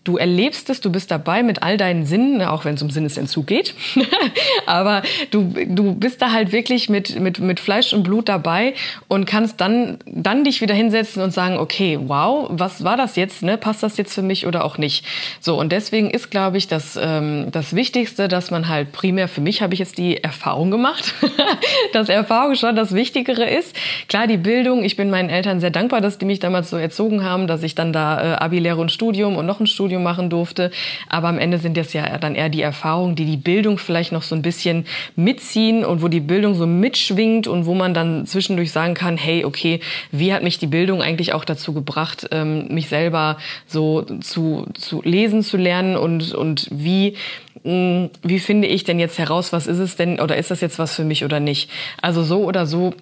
du 0.06 0.18
erlebst 0.18 0.70
es, 0.70 0.80
du 0.80 0.92
bist 0.92 1.12
dabei 1.12 1.44
mit 1.44 1.62
all 1.62 1.78
deinen 1.78 2.06
Sinnen, 2.06 2.38
ne, 2.38 2.52
auch 2.52 2.64
wenn 2.64 2.76
es 2.76 2.82
um 2.82 2.90
Sinnesentzug 2.90 3.46
geht. 3.48 3.76
Aber 4.66 5.02
du, 5.30 5.54
du 5.68 5.94
bist 5.94 6.22
da 6.22 6.32
halt 6.32 6.52
wirklich 6.52 6.90
mit, 6.90 7.20
mit, 7.20 7.40
mit 7.40 7.60
Fleisch 7.60 7.94
und 7.94 8.04
Blut 8.04 8.30
dabei 8.30 8.74
und 9.08 9.26
kannst 9.26 9.60
dann, 9.60 10.00
dann 10.06 10.44
dich 10.46 10.62
wieder 10.62 10.74
hinsetzen 10.74 11.22
und 11.22 11.32
sagen, 11.32 11.58
okay, 11.58 12.00
wow, 12.02 12.48
was 12.50 12.84
war 12.84 12.96
das 12.96 13.18
jetzt? 13.18 13.44
Ne? 13.44 13.58
Passt 13.58 13.84
das 13.84 13.98
jetzt 13.98 14.14
für 14.14 14.22
mich 14.22 14.48
oder 14.48 14.64
auch 14.64 14.78
nicht? 14.78 15.06
So, 15.42 15.60
und 15.60 15.72
deswegen 15.72 16.10
ist, 16.10 16.32
glaube 16.32 16.58
ich, 16.58 16.68
das, 16.68 16.98
ähm, 17.02 17.48
das 17.52 17.76
Wichtigste, 17.76 18.30
dass 18.30 18.52
man 18.52 18.70
halt 18.70 18.94
primär, 18.94 19.28
für 19.28 19.42
mich 19.42 19.62
habe 19.62 19.74
ich 19.74 19.80
jetzt 19.80 19.98
die 19.98 20.24
Erfahrung 20.24 20.72
gemacht, 20.72 21.14
dass 21.94 22.08
Erfahrung 22.08 22.56
schon 22.56 22.76
das 22.76 22.96
Wichtigere 22.96 23.44
ist. 23.44 23.76
Klar, 24.08 24.28
die 24.28 24.38
Bildung, 24.38 24.84
ich 24.84 24.96
bin 24.96 25.10
meinen 25.10 25.30
Eltern 25.30 25.60
sehr 25.60 25.72
dankbar, 25.72 26.00
dass 26.00 26.18
die 26.18 26.26
mich 26.26 26.40
damals 26.40 26.70
so 26.70 26.78
erzogen 26.78 27.24
haben, 27.24 27.48
dass 27.48 27.64
ich 27.64 27.76
dann 27.76 27.92
da 27.92 28.34
äh, 28.34 28.36
Abi-Lehre 28.38 28.80
und 28.80 28.92
Studium 28.92 29.36
und 29.36 29.46
noch 29.46 29.60
ein 29.60 29.68
Studium 29.68 29.89
Studium 29.90 30.04
machen 30.04 30.30
durfte. 30.30 30.70
Aber 31.08 31.30
am 31.30 31.40
Ende 31.40 31.58
sind 31.58 31.76
das 31.76 31.94
ja 31.94 32.18
dann 32.20 32.36
eher 32.36 32.50
die 32.50 32.62
Erfahrungen, 32.62 33.16
die 33.16 33.26
die 33.26 33.38
Bildung 33.38 33.80
vielleicht 33.80 34.12
noch 34.12 34.22
so 34.22 34.36
ein 34.36 34.44
bisschen 34.44 34.86
mitziehen 35.16 35.84
und 35.84 36.04
wo 36.04 36.08
die 36.08 36.20
Bildung 36.20 36.54
so 36.54 36.68
mitschwingt 36.68 37.48
und 37.48 37.66
wo 37.66 37.74
man 37.74 37.96
dann 37.96 38.28
zwischendurch 38.28 38.72
sagen 38.72 38.94
kann, 38.94 39.18
hey, 39.18 39.46
okay, 39.46 39.80
wie 40.12 40.32
hat 40.32 40.44
mich 40.44 40.60
die 40.60 40.68
Bildung 40.68 41.02
eigentlich 41.02 41.34
auch 41.34 41.44
dazu 41.44 41.74
gebracht, 41.74 42.28
ähm, 42.32 42.68
mich 42.68 42.88
selber 42.88 43.38
so 43.66 44.04
zu, 44.22 44.68
zu 44.76 45.02
lesen 45.04 45.42
zu 45.42 45.58
lernen 45.58 45.98
und, 45.98 46.34
und 46.34 46.68
wie 46.70 47.16
mm, 47.64 48.06
wie 48.22 48.40
finde 48.40 48.68
ich 48.68 48.84
denn 48.84 49.00
jetzt 49.00 49.18
heraus, 49.18 49.52
was 49.52 49.66
ist 49.66 49.80
es 49.80 49.96
denn 49.96 50.20
oder 50.20 50.38
ist 50.38 50.52
das 50.52 50.62
jetzt 50.62 50.78
was 50.78 50.96
für 50.96 51.04
mich 51.04 51.26
oder 51.26 51.40
nicht? 51.40 51.72
Also 52.02 52.22
so 52.22 52.44
oder 52.44 52.68
so 52.68 52.94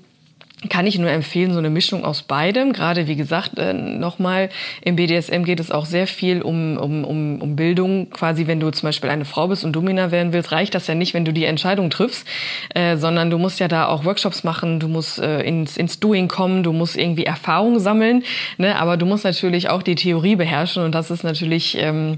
kann 0.70 0.88
ich 0.88 0.98
nur 0.98 1.12
empfehlen, 1.12 1.54
so 1.54 1.60
eine 1.60 1.70
Mischung 1.70 2.04
aus 2.04 2.24
beidem. 2.24 2.74
Gerade 2.74 3.08
wie 3.08 3.16
gesagt, 3.16 3.60
äh, 3.60 3.74
nochmal, 3.74 4.50
im 4.82 4.96
BDSM 4.96 5.44
geht 5.44 5.60
es 5.60 5.70
auch 5.70 5.86
sehr 5.86 6.08
viel 6.08 6.42
um, 6.42 6.78
um, 6.78 7.04
um, 7.04 7.42
um 7.42 7.56
Bildung. 7.56 8.10
Quasi, 8.10 8.48
wenn 8.48 8.60
du 8.60 8.72
zum 8.72 8.88
Beispiel 8.88 9.12
eine 9.12 9.26
Frau 9.26 9.48
bist 9.48 9.64
und 9.64 9.74
Domina 9.74 10.10
werden 10.10 10.34
willst, 10.34 10.52
reicht 10.52 10.74
das 10.74 10.88
ja 10.88 10.96
nicht, 10.96 11.14
wenn 11.14 11.26
du 11.26 11.32
die 11.32 11.46
Entscheidung 11.46 11.92
triffst, 11.92 12.28
äh, 12.74 12.98
sondern 12.98 13.30
du 13.30 13.38
musst 13.38 13.60
ja 13.60 13.68
da 13.68 13.86
auch 13.88 14.04
Workshops 14.04 14.44
machen, 14.44 14.80
du 14.80 14.88
musst 14.88 15.20
äh, 15.20 15.42
ins, 15.42 15.78
ins 15.78 16.00
Doing 16.00 16.28
kommen, 16.28 16.64
du 16.64 16.74
musst 16.74 16.98
irgendwie 16.98 17.26
Erfahrung 17.26 17.78
sammeln. 17.80 18.24
Ne? 18.58 18.80
Aber 18.80 18.98
du 18.98 19.06
musst 19.06 19.26
natürlich 19.26 19.70
auch 19.70 19.84
die 19.84 19.96
Theorie 19.96 20.36
beherrschen 20.36 20.84
und 20.84 20.96
das 20.96 21.12
ist 21.12 21.24
natürlich... 21.24 21.78
Ähm, 21.80 22.18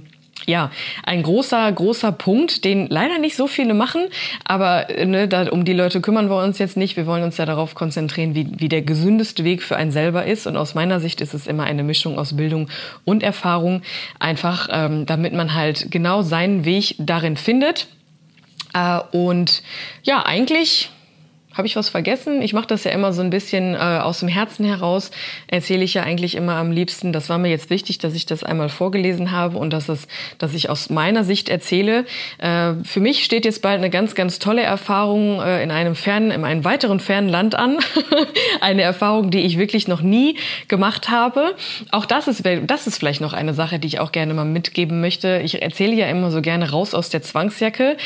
ja, 0.49 0.71
ein 1.03 1.21
großer, 1.23 1.71
großer 1.71 2.11
Punkt, 2.11 2.65
den 2.65 2.87
leider 2.87 3.19
nicht 3.19 3.35
so 3.35 3.47
viele 3.47 3.73
machen, 3.73 4.07
aber 4.43 4.87
ne, 5.05 5.27
da, 5.27 5.49
um 5.49 5.63
die 5.63 5.73
Leute 5.73 6.01
kümmern 6.01 6.29
wir 6.29 6.43
uns 6.43 6.57
jetzt 6.57 6.75
nicht. 6.75 6.97
Wir 6.97 7.05
wollen 7.05 7.23
uns 7.23 7.37
ja 7.37 7.45
darauf 7.45 7.75
konzentrieren, 7.75 8.33
wie, 8.33 8.47
wie 8.57 8.67
der 8.67 8.81
gesündeste 8.81 9.43
Weg 9.43 9.61
für 9.61 9.77
einen 9.77 9.91
selber 9.91 10.25
ist. 10.25 10.47
Und 10.47 10.57
aus 10.57 10.73
meiner 10.73 10.99
Sicht 10.99 11.21
ist 11.21 11.33
es 11.33 11.47
immer 11.47 11.63
eine 11.63 11.83
Mischung 11.83 12.17
aus 12.17 12.35
Bildung 12.35 12.69
und 13.05 13.21
Erfahrung, 13.21 13.83
einfach 14.19 14.67
ähm, 14.71 15.05
damit 15.05 15.33
man 15.33 15.53
halt 15.53 15.91
genau 15.91 16.23
seinen 16.23 16.65
Weg 16.65 16.95
darin 16.97 17.37
findet. 17.37 17.87
Äh, 18.73 18.99
und 19.11 19.61
ja, 20.03 20.25
eigentlich 20.25 20.89
habe 21.53 21.67
ich 21.67 21.75
was 21.75 21.89
vergessen? 21.89 22.41
Ich 22.41 22.53
mache 22.53 22.67
das 22.67 22.83
ja 22.83 22.91
immer 22.91 23.11
so 23.11 23.21
ein 23.21 23.31
bisschen 23.31 23.73
äh, 23.73 23.77
aus 23.77 24.19
dem 24.19 24.29
Herzen 24.29 24.65
heraus. 24.65 25.09
Erzähle 25.47 25.83
ich 25.83 25.95
ja 25.95 26.03
eigentlich 26.03 26.35
immer 26.35 26.53
am 26.55 26.71
liebsten. 26.71 27.11
Das 27.11 27.27
war 27.27 27.39
mir 27.39 27.49
jetzt 27.49 27.71
wichtig, 27.71 27.97
dass 27.97 28.13
ich 28.13 28.27
das 28.27 28.43
einmal 28.43 28.69
vorgelesen 28.69 29.31
habe 29.31 29.57
und 29.57 29.71
dass, 29.71 29.89
es, 29.89 30.07
dass 30.37 30.53
ich 30.53 30.69
aus 30.69 30.89
meiner 30.89 31.23
Sicht 31.23 31.49
erzähle. 31.49 32.05
Äh, 32.37 32.75
für 32.83 32.99
mich 32.99 33.23
steht 33.23 33.45
jetzt 33.45 33.63
bald 33.63 33.79
eine 33.79 33.89
ganz, 33.89 34.13
ganz 34.13 34.37
tolle 34.37 34.61
Erfahrung 34.61 35.41
äh, 35.41 35.63
in 35.63 35.71
einem 35.71 35.95
fernen, 35.95 36.29
in 36.29 36.45
einem 36.45 36.63
weiteren 36.65 36.99
fernen 36.99 37.29
Land 37.29 37.55
an. 37.55 37.79
eine 38.61 38.83
Erfahrung, 38.83 39.31
die 39.31 39.39
ich 39.39 39.57
wirklich 39.57 39.87
noch 39.87 40.01
nie 40.01 40.37
gemacht 40.67 41.09
habe. 41.09 41.55
Auch 41.91 42.05
das 42.05 42.27
ist, 42.27 42.43
das 42.45 42.85
ist 42.85 42.99
vielleicht 42.99 43.21
noch 43.21 43.33
eine 43.33 43.55
Sache, 43.55 43.79
die 43.79 43.87
ich 43.87 43.99
auch 43.99 44.11
gerne 44.11 44.35
mal 44.35 44.45
mitgeben 44.45 45.01
möchte. 45.01 45.41
Ich 45.43 45.61
erzähle 45.61 45.95
ja 45.95 46.07
immer 46.07 46.29
so 46.29 46.41
gerne 46.41 46.69
raus 46.69 46.93
aus 46.93 47.09
der 47.09 47.23
Zwangsjacke 47.23 47.97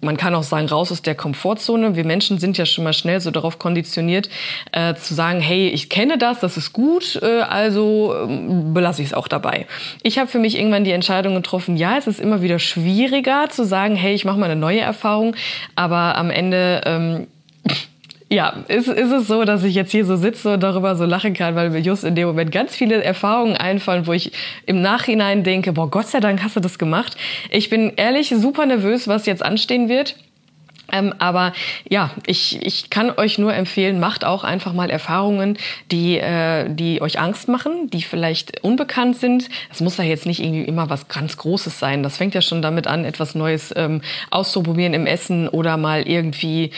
man 0.00 0.16
kann 0.16 0.34
auch 0.34 0.42
sagen, 0.42 0.68
raus 0.68 0.92
aus 0.92 1.02
der 1.02 1.14
Komfortzone. 1.14 1.96
Wir 1.96 2.04
Menschen 2.04 2.38
sind 2.38 2.56
ja 2.56 2.66
schon 2.66 2.84
mal 2.84 2.92
schnell 2.92 3.20
so 3.20 3.30
darauf 3.30 3.58
konditioniert, 3.58 4.28
äh, 4.72 4.94
zu 4.94 5.14
sagen, 5.14 5.40
hey, 5.40 5.68
ich 5.68 5.90
kenne 5.90 6.18
das, 6.18 6.40
das 6.40 6.56
ist 6.56 6.72
gut, 6.72 7.18
äh, 7.22 7.40
also 7.40 8.14
äh, 8.14 8.72
belasse 8.72 9.02
ich 9.02 9.08
es 9.08 9.14
auch 9.14 9.28
dabei. 9.28 9.66
Ich 10.02 10.18
habe 10.18 10.28
für 10.28 10.38
mich 10.38 10.56
irgendwann 10.56 10.84
die 10.84 10.92
Entscheidung 10.92 11.34
getroffen, 11.34 11.76
ja, 11.76 11.96
es 11.96 12.06
ist 12.06 12.20
immer 12.20 12.42
wieder 12.42 12.58
schwieriger 12.58 13.48
zu 13.50 13.64
sagen, 13.64 13.96
hey, 13.96 14.14
ich 14.14 14.24
mache 14.24 14.38
mal 14.38 14.50
eine 14.50 14.60
neue 14.60 14.80
Erfahrung, 14.80 15.34
aber 15.74 16.16
am 16.16 16.30
Ende 16.30 16.80
ähm, 16.84 17.26
ja, 18.30 18.64
ist, 18.68 18.88
ist 18.88 19.10
es 19.10 19.26
so, 19.26 19.44
dass 19.44 19.64
ich 19.64 19.74
jetzt 19.74 19.90
hier 19.90 20.04
so 20.04 20.16
sitze 20.16 20.54
und 20.54 20.62
darüber 20.62 20.96
so 20.96 21.06
lachen 21.06 21.32
kann, 21.32 21.54
weil 21.54 21.70
mir 21.70 21.80
just 21.80 22.04
in 22.04 22.14
dem 22.14 22.28
Moment 22.28 22.52
ganz 22.52 22.74
viele 22.74 23.02
Erfahrungen 23.02 23.56
einfallen, 23.56 24.06
wo 24.06 24.12
ich 24.12 24.32
im 24.66 24.82
Nachhinein 24.82 25.44
denke, 25.44 25.72
boah, 25.72 25.90
Gott 25.90 26.08
sei 26.08 26.20
Dank 26.20 26.42
hast 26.42 26.56
du 26.56 26.60
das 26.60 26.78
gemacht. 26.78 27.16
Ich 27.50 27.70
bin 27.70 27.94
ehrlich 27.96 28.34
super 28.36 28.66
nervös, 28.66 29.08
was 29.08 29.24
jetzt 29.24 29.42
anstehen 29.42 29.88
wird. 29.88 30.16
Ähm, 30.90 31.14
aber 31.18 31.52
ja, 31.88 32.10
ich, 32.26 32.64
ich 32.64 32.88
kann 32.88 33.10
euch 33.10 33.38
nur 33.38 33.52
empfehlen, 33.52 34.00
macht 34.00 34.24
auch 34.24 34.42
einfach 34.42 34.72
mal 34.72 34.88
Erfahrungen, 34.88 35.58
die, 35.90 36.18
äh, 36.18 36.66
die 36.70 37.02
euch 37.02 37.20
Angst 37.20 37.48
machen, 37.48 37.90
die 37.90 38.02
vielleicht 38.02 38.62
unbekannt 38.64 39.16
sind. 39.16 39.48
Das 39.68 39.80
muss 39.80 39.98
ja 39.98 40.04
jetzt 40.04 40.24
nicht 40.24 40.42
irgendwie 40.42 40.64
immer 40.64 40.88
was 40.88 41.08
ganz 41.08 41.36
Großes 41.36 41.78
sein. 41.78 42.02
Das 42.02 42.16
fängt 42.16 42.34
ja 42.34 42.40
schon 42.40 42.62
damit 42.62 42.86
an, 42.86 43.04
etwas 43.04 43.34
Neues 43.34 43.72
ähm, 43.76 44.00
auszuprobieren 44.30 44.94
im 44.94 45.06
Essen 45.06 45.48
oder 45.48 45.76
mal 45.76 46.08
irgendwie 46.08 46.72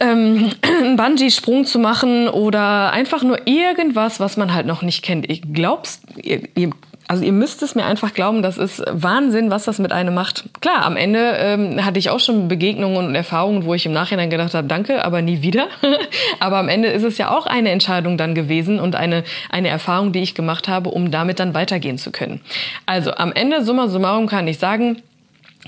ähm, 0.00 0.50
einen 0.62 0.96
Bungee-Sprung 0.96 1.64
zu 1.64 1.78
machen 1.78 2.28
oder 2.28 2.92
einfach 2.92 3.22
nur 3.22 3.46
irgendwas, 3.46 4.20
was 4.20 4.36
man 4.36 4.54
halt 4.54 4.66
noch 4.66 4.82
nicht 4.82 5.02
kennt. 5.02 5.30
Ich 5.30 5.42
glaub's, 5.52 6.00
ihr, 6.22 6.42
ihr 6.54 6.70
also 7.08 7.24
ihr 7.24 7.32
müsst 7.32 7.62
es 7.62 7.74
mir 7.74 7.86
einfach 7.86 8.12
glauben, 8.12 8.42
das 8.42 8.58
ist 8.58 8.82
Wahnsinn, 8.86 9.50
was 9.50 9.64
das 9.64 9.78
mit 9.78 9.92
einem 9.92 10.14
macht. 10.14 10.44
Klar, 10.60 10.84
am 10.84 10.96
Ende 10.96 11.36
ähm, 11.38 11.84
hatte 11.84 11.98
ich 11.98 12.10
auch 12.10 12.20
schon 12.20 12.48
Begegnungen 12.48 13.06
und 13.06 13.14
Erfahrungen, 13.14 13.64
wo 13.64 13.72
ich 13.72 13.86
im 13.86 13.92
Nachhinein 13.92 14.28
gedacht 14.28 14.52
habe, 14.52 14.68
danke, 14.68 15.02
aber 15.02 15.22
nie 15.22 15.40
wieder. 15.40 15.68
aber 16.38 16.58
am 16.58 16.68
Ende 16.68 16.88
ist 16.88 17.04
es 17.04 17.16
ja 17.16 17.30
auch 17.30 17.46
eine 17.46 17.70
Entscheidung 17.70 18.18
dann 18.18 18.34
gewesen 18.34 18.78
und 18.78 18.94
eine, 18.94 19.24
eine 19.48 19.68
Erfahrung, 19.68 20.12
die 20.12 20.20
ich 20.20 20.34
gemacht 20.34 20.68
habe, 20.68 20.90
um 20.90 21.10
damit 21.10 21.40
dann 21.40 21.54
weitergehen 21.54 21.96
zu 21.96 22.12
können. 22.12 22.42
Also 22.84 23.14
am 23.14 23.32
Ende, 23.32 23.64
summa 23.64 23.88
summarum 23.88 24.26
kann 24.26 24.46
ich 24.46 24.58
sagen, 24.58 24.98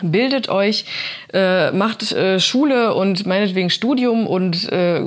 bildet 0.02 0.48
euch, 0.48 0.84
äh, 1.32 1.70
macht 1.72 2.12
äh, 2.12 2.40
Schule 2.40 2.94
und 2.94 3.26
meinetwegen 3.26 3.70
Studium 3.70 4.26
und 4.26 4.70
äh, 4.70 5.02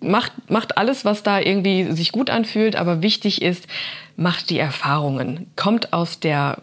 macht, 0.00 0.32
macht 0.50 0.78
alles, 0.78 1.04
was 1.04 1.22
da 1.22 1.40
irgendwie 1.40 1.92
sich 1.92 2.12
gut 2.12 2.30
anfühlt. 2.30 2.76
Aber 2.76 3.02
wichtig 3.02 3.42
ist, 3.42 3.66
macht 4.16 4.50
die 4.50 4.58
Erfahrungen. 4.58 5.46
Kommt 5.56 5.92
aus 5.92 6.20
der 6.20 6.58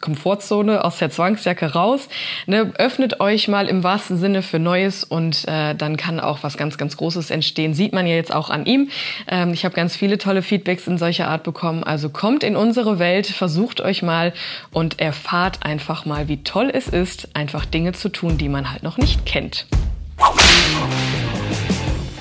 Komfortzone, 0.00 0.84
aus 0.84 0.98
der 0.98 1.10
Zwangsjacke 1.10 1.72
raus. 1.72 2.08
Ne, 2.46 2.72
öffnet 2.78 3.20
euch 3.20 3.48
mal 3.48 3.68
im 3.68 3.82
wahrsten 3.82 4.18
Sinne 4.18 4.42
für 4.42 4.58
Neues 4.58 5.04
und 5.04 5.46
äh, 5.46 5.74
dann 5.74 5.96
kann 5.96 6.20
auch 6.20 6.42
was 6.42 6.56
ganz, 6.56 6.78
ganz 6.78 6.96
Großes 6.96 7.30
entstehen. 7.30 7.74
Sieht 7.74 7.92
man 7.92 8.06
ja 8.06 8.14
jetzt 8.14 8.34
auch 8.34 8.50
an 8.50 8.66
ihm. 8.66 8.90
Ähm, 9.28 9.52
ich 9.52 9.64
habe 9.64 9.74
ganz 9.74 9.96
viele 9.96 10.18
tolle 10.18 10.42
Feedbacks 10.42 10.86
in 10.86 10.98
solcher 10.98 11.28
Art 11.28 11.42
bekommen. 11.42 11.84
Also 11.84 12.10
kommt 12.10 12.42
in 12.42 12.56
unsere 12.56 12.98
Welt, 12.98 13.26
versucht 13.26 13.80
euch 13.80 14.02
mal 14.02 14.32
und 14.72 15.00
erfahrt 15.00 15.62
einfach 15.62 16.04
mal, 16.04 16.28
wie 16.28 16.42
toll 16.42 16.70
es 16.72 16.88
ist, 16.88 17.28
einfach 17.34 17.64
Dinge 17.64 17.92
zu 17.92 18.08
tun, 18.08 18.38
die 18.38 18.48
man 18.48 18.70
halt 18.70 18.82
noch 18.82 18.98
nicht 18.98 19.26
kennt. 19.26 19.66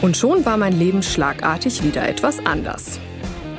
Und 0.02 0.16
schon 0.16 0.46
war 0.46 0.58
mein 0.58 0.78
Leben 0.78 1.02
schlagartig 1.02 1.84
wieder 1.84 2.08
etwas 2.08 2.46
anders. 2.46 3.00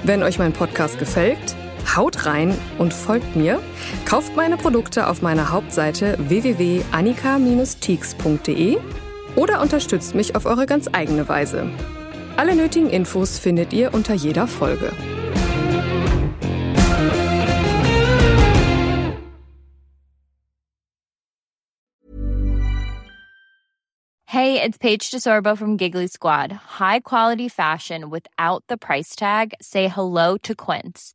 Wenn 0.04 0.22
euch 0.22 0.38
mein 0.38 0.52
Podcast 0.52 0.98
gefällt, 0.98 1.57
Haut 1.96 2.27
rein 2.27 2.57
und 2.79 2.92
folgt 2.92 3.37
mir. 3.37 3.61
Kauft 4.05 4.37
meine 4.37 4.57
Produkte 4.57 5.07
auf 5.09 5.22
meiner 5.22 5.51
Hauptseite 5.51 6.16
www.annika-teaks.de 6.18 8.79
oder 9.37 9.61
unterstützt 9.61 10.14
mich 10.14 10.35
auf 10.37 10.46
eure 10.46 10.66
ganz 10.66 10.88
eigene 10.92 11.29
Weise. 11.29 11.68
Alle 12.37 12.55
nötigen 12.55 12.90
Infos 12.90 13.38
findet 13.38 13.72
ihr 13.72 13.94
unter 13.94 14.14
jeder 14.14 14.46
Folge. 14.46 14.92
Hey, 24.31 24.62
it's 24.62 24.79
Paige 24.79 25.11
DeSorbo 25.11 25.57
from 25.57 25.77
Giggly 25.77 26.07
Squad. 26.07 26.53
High 26.79 27.01
quality 27.01 27.48
fashion 27.48 28.11
without 28.11 28.62
the 28.68 28.77
price 28.77 29.16
tag. 29.16 29.55
Say 29.61 29.88
hello 29.88 30.37
to 30.42 30.55
Quince. 30.55 31.14